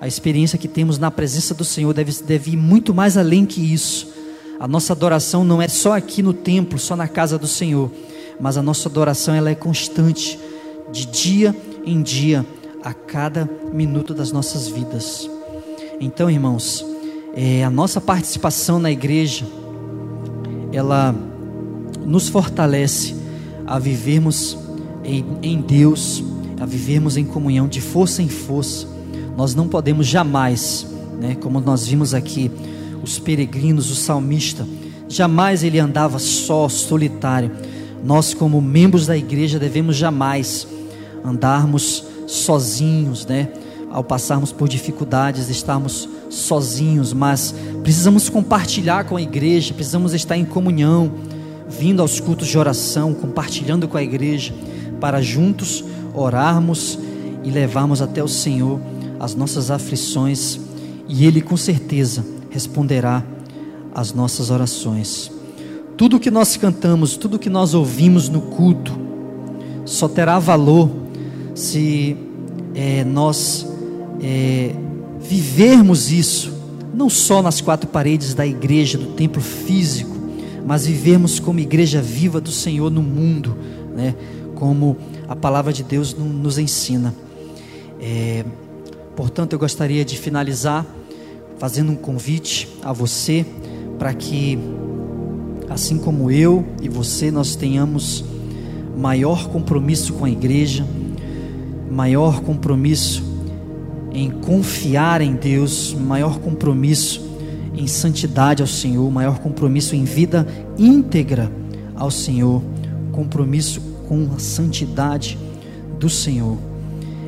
a 0.00 0.06
experiência 0.06 0.58
que 0.58 0.68
temos 0.68 0.98
na 0.98 1.10
presença 1.10 1.54
do 1.54 1.64
Senhor 1.64 1.92
deve, 1.94 2.12
deve 2.22 2.52
ir 2.52 2.56
muito 2.56 2.94
mais 2.94 3.16
além 3.16 3.46
que 3.46 3.60
isso. 3.60 4.08
A 4.60 4.68
nossa 4.68 4.92
adoração 4.92 5.44
não 5.44 5.60
é 5.60 5.68
só 5.68 5.96
aqui 5.96 6.22
no 6.22 6.32
templo, 6.32 6.78
só 6.78 6.94
na 6.94 7.08
casa 7.08 7.38
do 7.38 7.46
Senhor, 7.46 7.90
mas 8.38 8.56
a 8.56 8.62
nossa 8.62 8.88
adoração 8.88 9.34
ela 9.34 9.50
é 9.50 9.54
constante, 9.54 10.38
de 10.92 11.06
dia 11.06 11.56
em 11.84 12.02
dia, 12.02 12.44
a 12.82 12.92
cada 12.92 13.48
minuto 13.72 14.14
das 14.14 14.30
nossas 14.30 14.68
vidas. 14.68 15.28
Então, 16.00 16.30
irmãos, 16.30 16.84
é, 17.36 17.62
a 17.62 17.68
nossa 17.68 18.00
participação 18.00 18.78
na 18.78 18.90
igreja, 18.90 19.44
ela 20.72 21.14
nos 22.02 22.30
fortalece 22.30 23.14
a 23.66 23.78
vivermos 23.78 24.56
em, 25.04 25.22
em 25.42 25.60
Deus, 25.60 26.24
a 26.58 26.64
vivermos 26.64 27.18
em 27.18 27.26
comunhão 27.26 27.68
de 27.68 27.82
força 27.82 28.22
em 28.22 28.28
força. 28.28 28.86
Nós 29.36 29.54
não 29.54 29.68
podemos 29.68 30.06
jamais, 30.06 30.86
né, 31.20 31.34
como 31.34 31.60
nós 31.60 31.86
vimos 31.86 32.14
aqui, 32.14 32.50
os 33.02 33.18
peregrinos, 33.18 33.90
o 33.90 33.94
salmista, 33.94 34.66
jamais 35.06 35.62
ele 35.62 35.78
andava 35.78 36.18
só, 36.18 36.70
solitário. 36.70 37.50
Nós, 38.02 38.32
como 38.32 38.62
membros 38.62 39.06
da 39.06 39.16
igreja, 39.16 39.58
devemos 39.58 39.94
jamais 39.94 40.66
andarmos 41.22 42.02
sozinhos, 42.26 43.26
né? 43.26 43.48
Ao 43.90 44.02
passarmos 44.02 44.52
por 44.52 44.68
dificuldades, 44.68 45.48
estarmos 45.48 46.08
sozinhos, 46.28 47.12
mas 47.12 47.54
precisamos 47.82 48.28
compartilhar 48.28 49.04
com 49.04 49.16
a 49.16 49.22
igreja, 49.22 49.72
precisamos 49.74 50.14
estar 50.14 50.36
em 50.36 50.44
comunhão, 50.44 51.12
vindo 51.68 52.02
aos 52.02 52.20
cultos 52.20 52.48
de 52.48 52.58
oração, 52.58 53.14
compartilhando 53.14 53.88
com 53.88 53.96
a 53.96 54.02
igreja, 54.02 54.54
para 55.00 55.20
juntos 55.20 55.84
orarmos 56.14 56.98
e 57.44 57.50
levarmos 57.50 58.00
até 58.00 58.22
o 58.22 58.28
Senhor 58.28 58.80
as 59.18 59.34
nossas 59.34 59.70
aflições, 59.70 60.60
e 61.08 61.24
Ele 61.24 61.40
com 61.40 61.56
certeza 61.56 62.24
responderá 62.50 63.22
às 63.94 64.12
nossas 64.12 64.50
orações. 64.50 65.30
Tudo 65.96 66.20
que 66.20 66.30
nós 66.30 66.56
cantamos, 66.56 67.16
tudo 67.16 67.38
que 67.38 67.48
nós 67.48 67.72
ouvimos 67.72 68.28
no 68.28 68.42
culto, 68.42 68.92
só 69.84 70.08
terá 70.08 70.38
valor 70.38 70.90
se 71.54 72.16
é, 72.74 73.02
nós 73.04 73.66
é, 74.20 74.74
vivermos 75.28 76.10
isso, 76.10 76.52
não 76.94 77.10
só 77.10 77.42
nas 77.42 77.60
quatro 77.60 77.88
paredes 77.88 78.34
da 78.34 78.46
igreja, 78.46 78.96
do 78.96 79.08
templo 79.08 79.40
físico, 79.40 80.16
mas 80.64 80.86
vivermos 80.86 81.38
como 81.38 81.60
igreja 81.60 82.00
viva 82.00 82.40
do 82.40 82.50
Senhor 82.50 82.90
no 82.90 83.02
mundo, 83.02 83.56
né? 83.94 84.14
como 84.54 84.96
a 85.28 85.36
palavra 85.36 85.72
de 85.72 85.82
Deus 85.82 86.14
nos 86.14 86.58
ensina. 86.58 87.14
É, 88.00 88.44
portanto, 89.14 89.52
eu 89.52 89.58
gostaria 89.58 90.04
de 90.04 90.16
finalizar 90.18 90.86
fazendo 91.58 91.92
um 91.92 91.96
convite 91.96 92.68
a 92.82 92.92
você 92.92 93.44
para 93.98 94.12
que, 94.12 94.58
assim 95.68 95.98
como 95.98 96.30
eu 96.30 96.64
e 96.82 96.88
você, 96.88 97.30
nós 97.30 97.54
tenhamos 97.54 98.24
maior 98.96 99.48
compromisso 99.48 100.14
com 100.14 100.24
a 100.24 100.30
igreja 100.30 100.86
maior 101.96 102.42
compromisso 102.42 103.22
em 104.16 104.30
confiar 104.30 105.20
em 105.20 105.34
Deus, 105.34 105.92
maior 105.92 106.38
compromisso 106.38 107.20
em 107.74 107.86
santidade 107.86 108.62
ao 108.62 108.66
Senhor, 108.66 109.10
maior 109.10 109.38
compromisso 109.40 109.94
em 109.94 110.04
vida 110.04 110.46
íntegra 110.78 111.52
ao 111.94 112.10
Senhor, 112.10 112.62
compromisso 113.12 113.78
com 114.08 114.30
a 114.34 114.38
santidade 114.38 115.38
do 116.00 116.08
Senhor. 116.08 116.56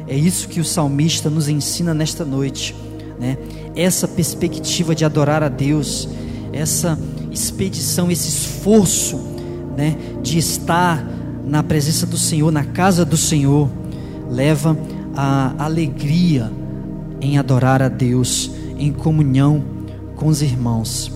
É 0.06 0.16
isso 0.16 0.48
que 0.48 0.60
o 0.60 0.64
salmista 0.64 1.28
nos 1.28 1.46
ensina 1.46 1.92
nesta 1.92 2.24
noite, 2.24 2.74
né? 3.20 3.36
Essa 3.76 4.08
perspectiva 4.08 4.94
de 4.94 5.04
adorar 5.04 5.42
a 5.42 5.50
Deus, 5.50 6.08
essa 6.54 6.98
expedição, 7.30 8.10
esse 8.10 8.28
esforço, 8.28 9.20
né, 9.76 9.94
de 10.22 10.38
estar 10.38 11.06
na 11.44 11.62
presença 11.62 12.06
do 12.06 12.16
Senhor, 12.16 12.50
na 12.50 12.64
casa 12.64 13.04
do 13.04 13.16
Senhor, 13.18 13.68
leva 14.30 14.74
a 15.14 15.52
alegria 15.58 16.50
em 17.20 17.38
adorar 17.38 17.82
a 17.82 17.88
Deus 17.88 18.50
em 18.78 18.92
comunhão 18.92 19.62
com 20.16 20.26
os 20.26 20.42
irmãos. 20.42 21.10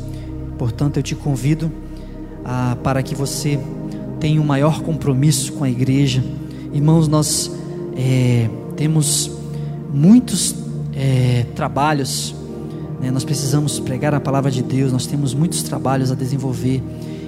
Portanto, 0.58 0.96
eu 0.98 1.02
te 1.02 1.14
convido 1.14 1.70
a, 2.44 2.76
para 2.82 3.02
que 3.02 3.14
você 3.14 3.58
tenha 4.20 4.40
um 4.40 4.44
maior 4.44 4.82
compromisso 4.82 5.52
com 5.52 5.64
a 5.64 5.70
igreja. 5.70 6.22
Irmãos, 6.72 7.08
nós 7.08 7.50
é, 7.96 8.48
temos 8.76 9.30
muitos 9.92 10.54
é, 10.94 11.46
trabalhos, 11.54 12.34
né? 13.00 13.10
nós 13.10 13.24
precisamos 13.24 13.80
pregar 13.80 14.14
a 14.14 14.20
palavra 14.20 14.50
de 14.50 14.62
Deus, 14.62 14.92
nós 14.92 15.06
temos 15.06 15.34
muitos 15.34 15.62
trabalhos 15.62 16.10
a 16.10 16.14
desenvolver. 16.14 16.82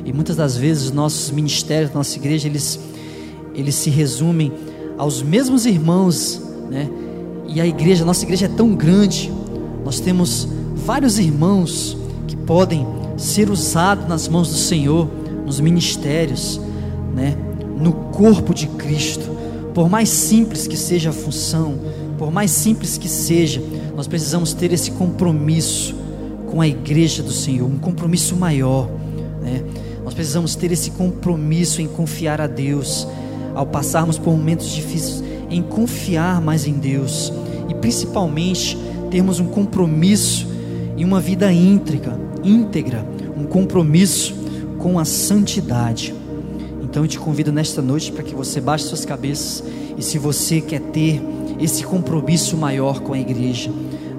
E 0.05 0.13
muitas 0.13 0.37
das 0.37 0.57
vezes 0.57 0.93
nossos 0.93 1.31
ministérios, 1.31 1.93
nossa 1.93 2.17
igreja, 2.17 2.47
eles, 2.47 2.79
eles 3.55 3.75
se 3.75 3.91
resumem 3.91 4.53
aos 4.99 5.23
mesmos 5.23 5.67
irmãos, 5.67 6.41
né? 6.71 6.89
E 7.47 7.61
a 7.61 7.67
igreja, 7.67 8.05
nossa 8.05 8.25
igreja 8.25 8.47
é 8.47 8.49
tão 8.49 8.75
grande, 8.75 9.33
nós 9.85 10.01
temos 10.01 10.49
vários 10.75 11.19
irmãos 11.19 11.97
que 12.27 12.37
podem 12.37 12.87
ser 13.17 13.51
usados 13.51 14.09
nas 14.09 14.29
mãos 14.29 14.49
do 14.49 14.57
Senhor, 14.57 15.09
nos 15.47 15.61
ministérios, 15.61 16.61
né? 17.15 17.37
No 17.79 17.93
corpo 17.93 18.55
de 18.55 18.67
Cristo. 18.67 19.31
Por 19.73 19.89
mais 19.89 20.09
simples 20.09 20.67
que 20.67 20.77
seja 20.77 21.11
a 21.11 21.13
função, 21.13 21.75
por 22.19 22.31
mais 22.31 22.51
simples 22.51 22.97
que 22.97 23.09
seja, 23.09 23.63
nós 23.97 24.07
precisamos 24.07 24.53
ter 24.53 24.73
esse 24.73 24.93
compromisso 24.93 25.95
com 26.47 26.61
a 26.61 26.69
igreja 26.69 27.23
do 27.23 27.33
Senhor, 27.33 27.67
um 27.69 27.79
compromisso 27.79 28.37
maior, 28.37 28.89
né? 29.43 29.63
Nós 30.05 30.15
precisamos 30.15 30.55
ter 30.55 30.71
esse 30.71 30.91
compromisso 30.93 31.81
em 31.81 31.89
confiar 31.89 32.41
a 32.41 32.47
Deus 32.47 33.09
ao 33.55 33.67
passarmos 33.67 34.19
por 34.19 34.33
momentos 34.33 34.71
difíceis, 34.71 35.24
em 35.55 35.63
confiar 35.63 36.41
mais 36.41 36.67
em 36.67 36.73
Deus 36.73 37.33
e 37.69 37.75
principalmente 37.75 38.77
termos 39.09 39.39
um 39.39 39.47
compromisso 39.47 40.49
e 40.97 41.05
uma 41.05 41.21
vida 41.21 41.53
íntegra, 41.53 42.19
íntegra, 42.43 43.07
um 43.37 43.45
compromisso 43.45 44.35
com 44.79 44.99
a 44.99 45.05
santidade. 45.05 46.13
Então 46.83 47.05
eu 47.05 47.09
te 47.09 47.19
convido 47.19 47.53
nesta 47.53 47.81
noite 47.81 48.11
para 48.11 48.25
que 48.25 48.35
você 48.35 48.61
baixe 48.61 48.87
suas 48.87 49.05
cabeças 49.05 49.63
e 49.97 50.03
se 50.03 50.19
você 50.19 50.61
quer 50.61 50.81
ter 50.81 51.23
esse 51.61 51.85
compromisso 51.85 52.57
maior 52.57 53.01
com 53.01 53.13
a 53.13 53.19
igreja, 53.19 53.71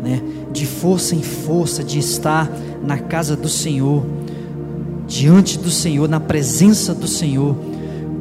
né, 0.02 0.22
de 0.54 0.66
força 0.66 1.16
em 1.16 1.22
força, 1.22 1.84
de 1.84 2.00
estar 2.00 2.50
na 2.82 2.98
casa 2.98 3.36
do 3.36 3.50
Senhor, 3.50 4.06
diante 5.06 5.60
do 5.60 5.70
Senhor, 5.70 6.08
na 6.08 6.20
presença 6.20 6.94
do 6.94 7.08
Senhor, 7.08 7.58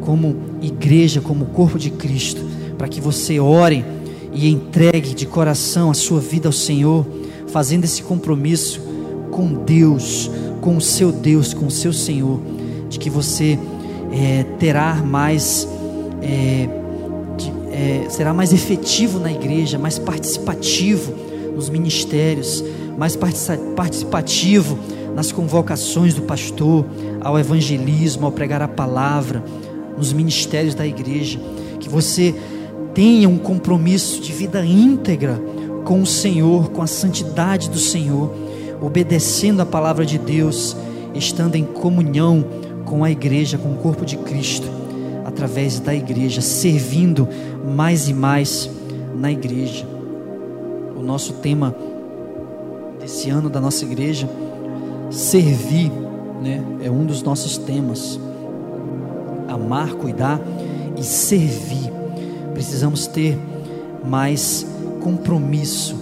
como 0.01 0.37
igreja, 0.61 1.21
como 1.21 1.47
corpo 1.47 1.79
de 1.79 1.91
Cristo, 1.91 2.45
para 2.85 2.91
que 2.91 3.01
você 3.01 3.41
ore 3.41 3.83
e 4.31 4.47
entregue 4.51 5.15
de 5.15 5.25
coração 5.25 5.91
a 5.91 5.95
sua 5.95 6.21
vida 6.21 6.51
ao 6.51 6.53
Senhor, 6.53 7.07
fazendo 7.47 7.85
esse 7.85 8.03
compromisso 8.03 8.79
com 9.31 9.55
Deus, 9.55 10.31
com 10.61 10.77
o 10.77 10.83
seu 10.83 11.11
Deus, 11.11 11.55
com 11.55 11.69
o 11.69 11.71
seu 11.71 11.95
Senhor, 11.95 12.43
de 12.91 12.99
que 12.99 13.09
você 13.09 13.59
é, 14.13 14.45
terá 14.59 14.97
mais, 14.97 15.67
é, 16.21 16.69
é, 17.73 18.07
será 18.11 18.35
mais 18.35 18.53
efetivo 18.53 19.19
na 19.19 19.33
igreja, 19.33 19.79
mais 19.79 19.99
participativo 19.99 21.15
nos 21.57 21.71
ministérios, 21.71 22.63
mais 22.99 23.17
participativo 23.17 24.79
nas 25.15 25.33
convocações 25.33 26.13
do 26.13 26.21
pastor, 26.21 26.85
ao 27.23 27.39
evangelismo, 27.39 28.27
ao 28.27 28.33
pregar 28.33 28.61
a 28.61 28.69
palavra 28.69 29.43
nos 29.97 30.13
ministérios 30.13 30.75
da 30.75 30.87
igreja, 30.87 31.41
que 31.81 31.89
você 31.89 32.35
tenha 32.95 33.29
um 33.29 33.37
compromisso 33.37 34.21
de 34.21 34.33
vida 34.33 34.65
íntegra 34.65 35.41
com 35.85 36.01
o 36.01 36.07
Senhor, 36.07 36.71
com 36.71 36.81
a 36.81 36.87
santidade 36.87 37.69
do 37.69 37.79
Senhor, 37.79 38.33
obedecendo 38.81 39.61
a 39.61 39.67
palavra 39.67 40.07
de 40.07 40.17
Deus, 40.17 40.77
estando 41.13 41.57
em 41.57 41.65
comunhão 41.65 42.45
com 42.85 43.03
a 43.03 43.11
igreja, 43.11 43.59
com 43.59 43.73
o 43.73 43.77
corpo 43.77 44.07
de 44.07 44.17
Cristo, 44.17 44.69
através 45.25 45.81
da 45.81 45.95
igreja, 45.95 46.41
servindo 46.41 47.29
mais 47.77 48.09
e 48.09 48.15
mais 48.15 48.71
na 49.15 49.31
igreja. 49.31 49.87
O 50.97 51.03
nosso 51.03 51.35
tema 51.35 51.75
desse 53.01 53.29
ano 53.29 53.51
da 53.51 53.61
nossa 53.61 53.85
igreja, 53.85 54.29
servir, 55.11 55.91
né, 56.43 56.63
é 56.83 56.91
um 56.91 57.05
dos 57.05 57.23
nossos 57.23 57.59
temas. 57.59 58.19
Amar, 59.49 59.95
cuidar 59.95 60.41
e 60.97 61.03
servir. 61.03 62.04
Precisamos 62.55 63.07
ter 63.07 63.37
mais 64.09 64.67
compromisso 65.03 65.97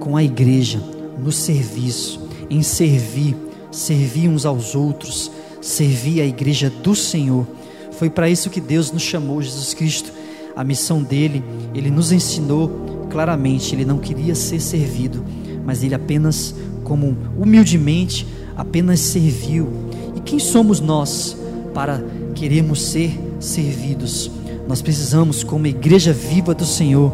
com 0.00 0.16
a 0.16 0.24
igreja, 0.24 0.80
no 1.18 1.30
serviço, 1.30 2.20
em 2.50 2.62
servir, 2.62 3.36
servir 3.70 4.28
uns 4.28 4.44
aos 4.44 4.74
outros, 4.74 5.30
servir 5.60 6.20
a 6.20 6.26
igreja 6.26 6.70
do 6.70 6.94
Senhor. 6.94 7.46
Foi 7.92 8.10
para 8.10 8.28
isso 8.28 8.50
que 8.50 8.60
Deus 8.60 8.90
nos 8.90 9.02
chamou, 9.02 9.40
Jesus 9.42 9.74
Cristo. 9.74 10.12
A 10.54 10.64
missão 10.64 11.02
dele, 11.02 11.44
ele 11.74 11.90
nos 11.90 12.12
ensinou 12.12 13.06
claramente, 13.10 13.74
ele 13.74 13.84
não 13.84 13.98
queria 13.98 14.34
ser 14.34 14.60
servido, 14.60 15.24
mas 15.64 15.82
ele 15.82 15.94
apenas 15.94 16.54
como 16.84 17.16
humildemente 17.36 18.26
apenas 18.56 19.00
serviu. 19.00 19.68
E 20.16 20.20
quem 20.20 20.38
somos 20.38 20.80
nós 20.80 21.36
para 21.74 22.02
queremos 22.34 22.82
ser 22.82 23.18
servidos? 23.38 24.30
Nós 24.66 24.82
precisamos, 24.82 25.44
como 25.44 25.66
igreja 25.66 26.12
viva 26.12 26.54
do 26.54 26.64
Senhor, 26.64 27.12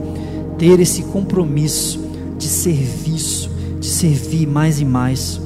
ter 0.59 0.81
esse 0.81 1.03
compromisso 1.05 2.01
de 2.39 2.47
serviço, 2.47 3.51
de 3.79 3.87
servir 3.87 4.47
mais 4.47 4.81
e 4.81 4.85
mais 4.85 5.41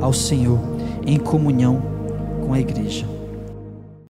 ao 0.00 0.12
Senhor 0.12 0.58
em 1.04 1.18
comunhão 1.18 1.82
com 2.46 2.52
a 2.52 2.60
igreja. 2.60 3.09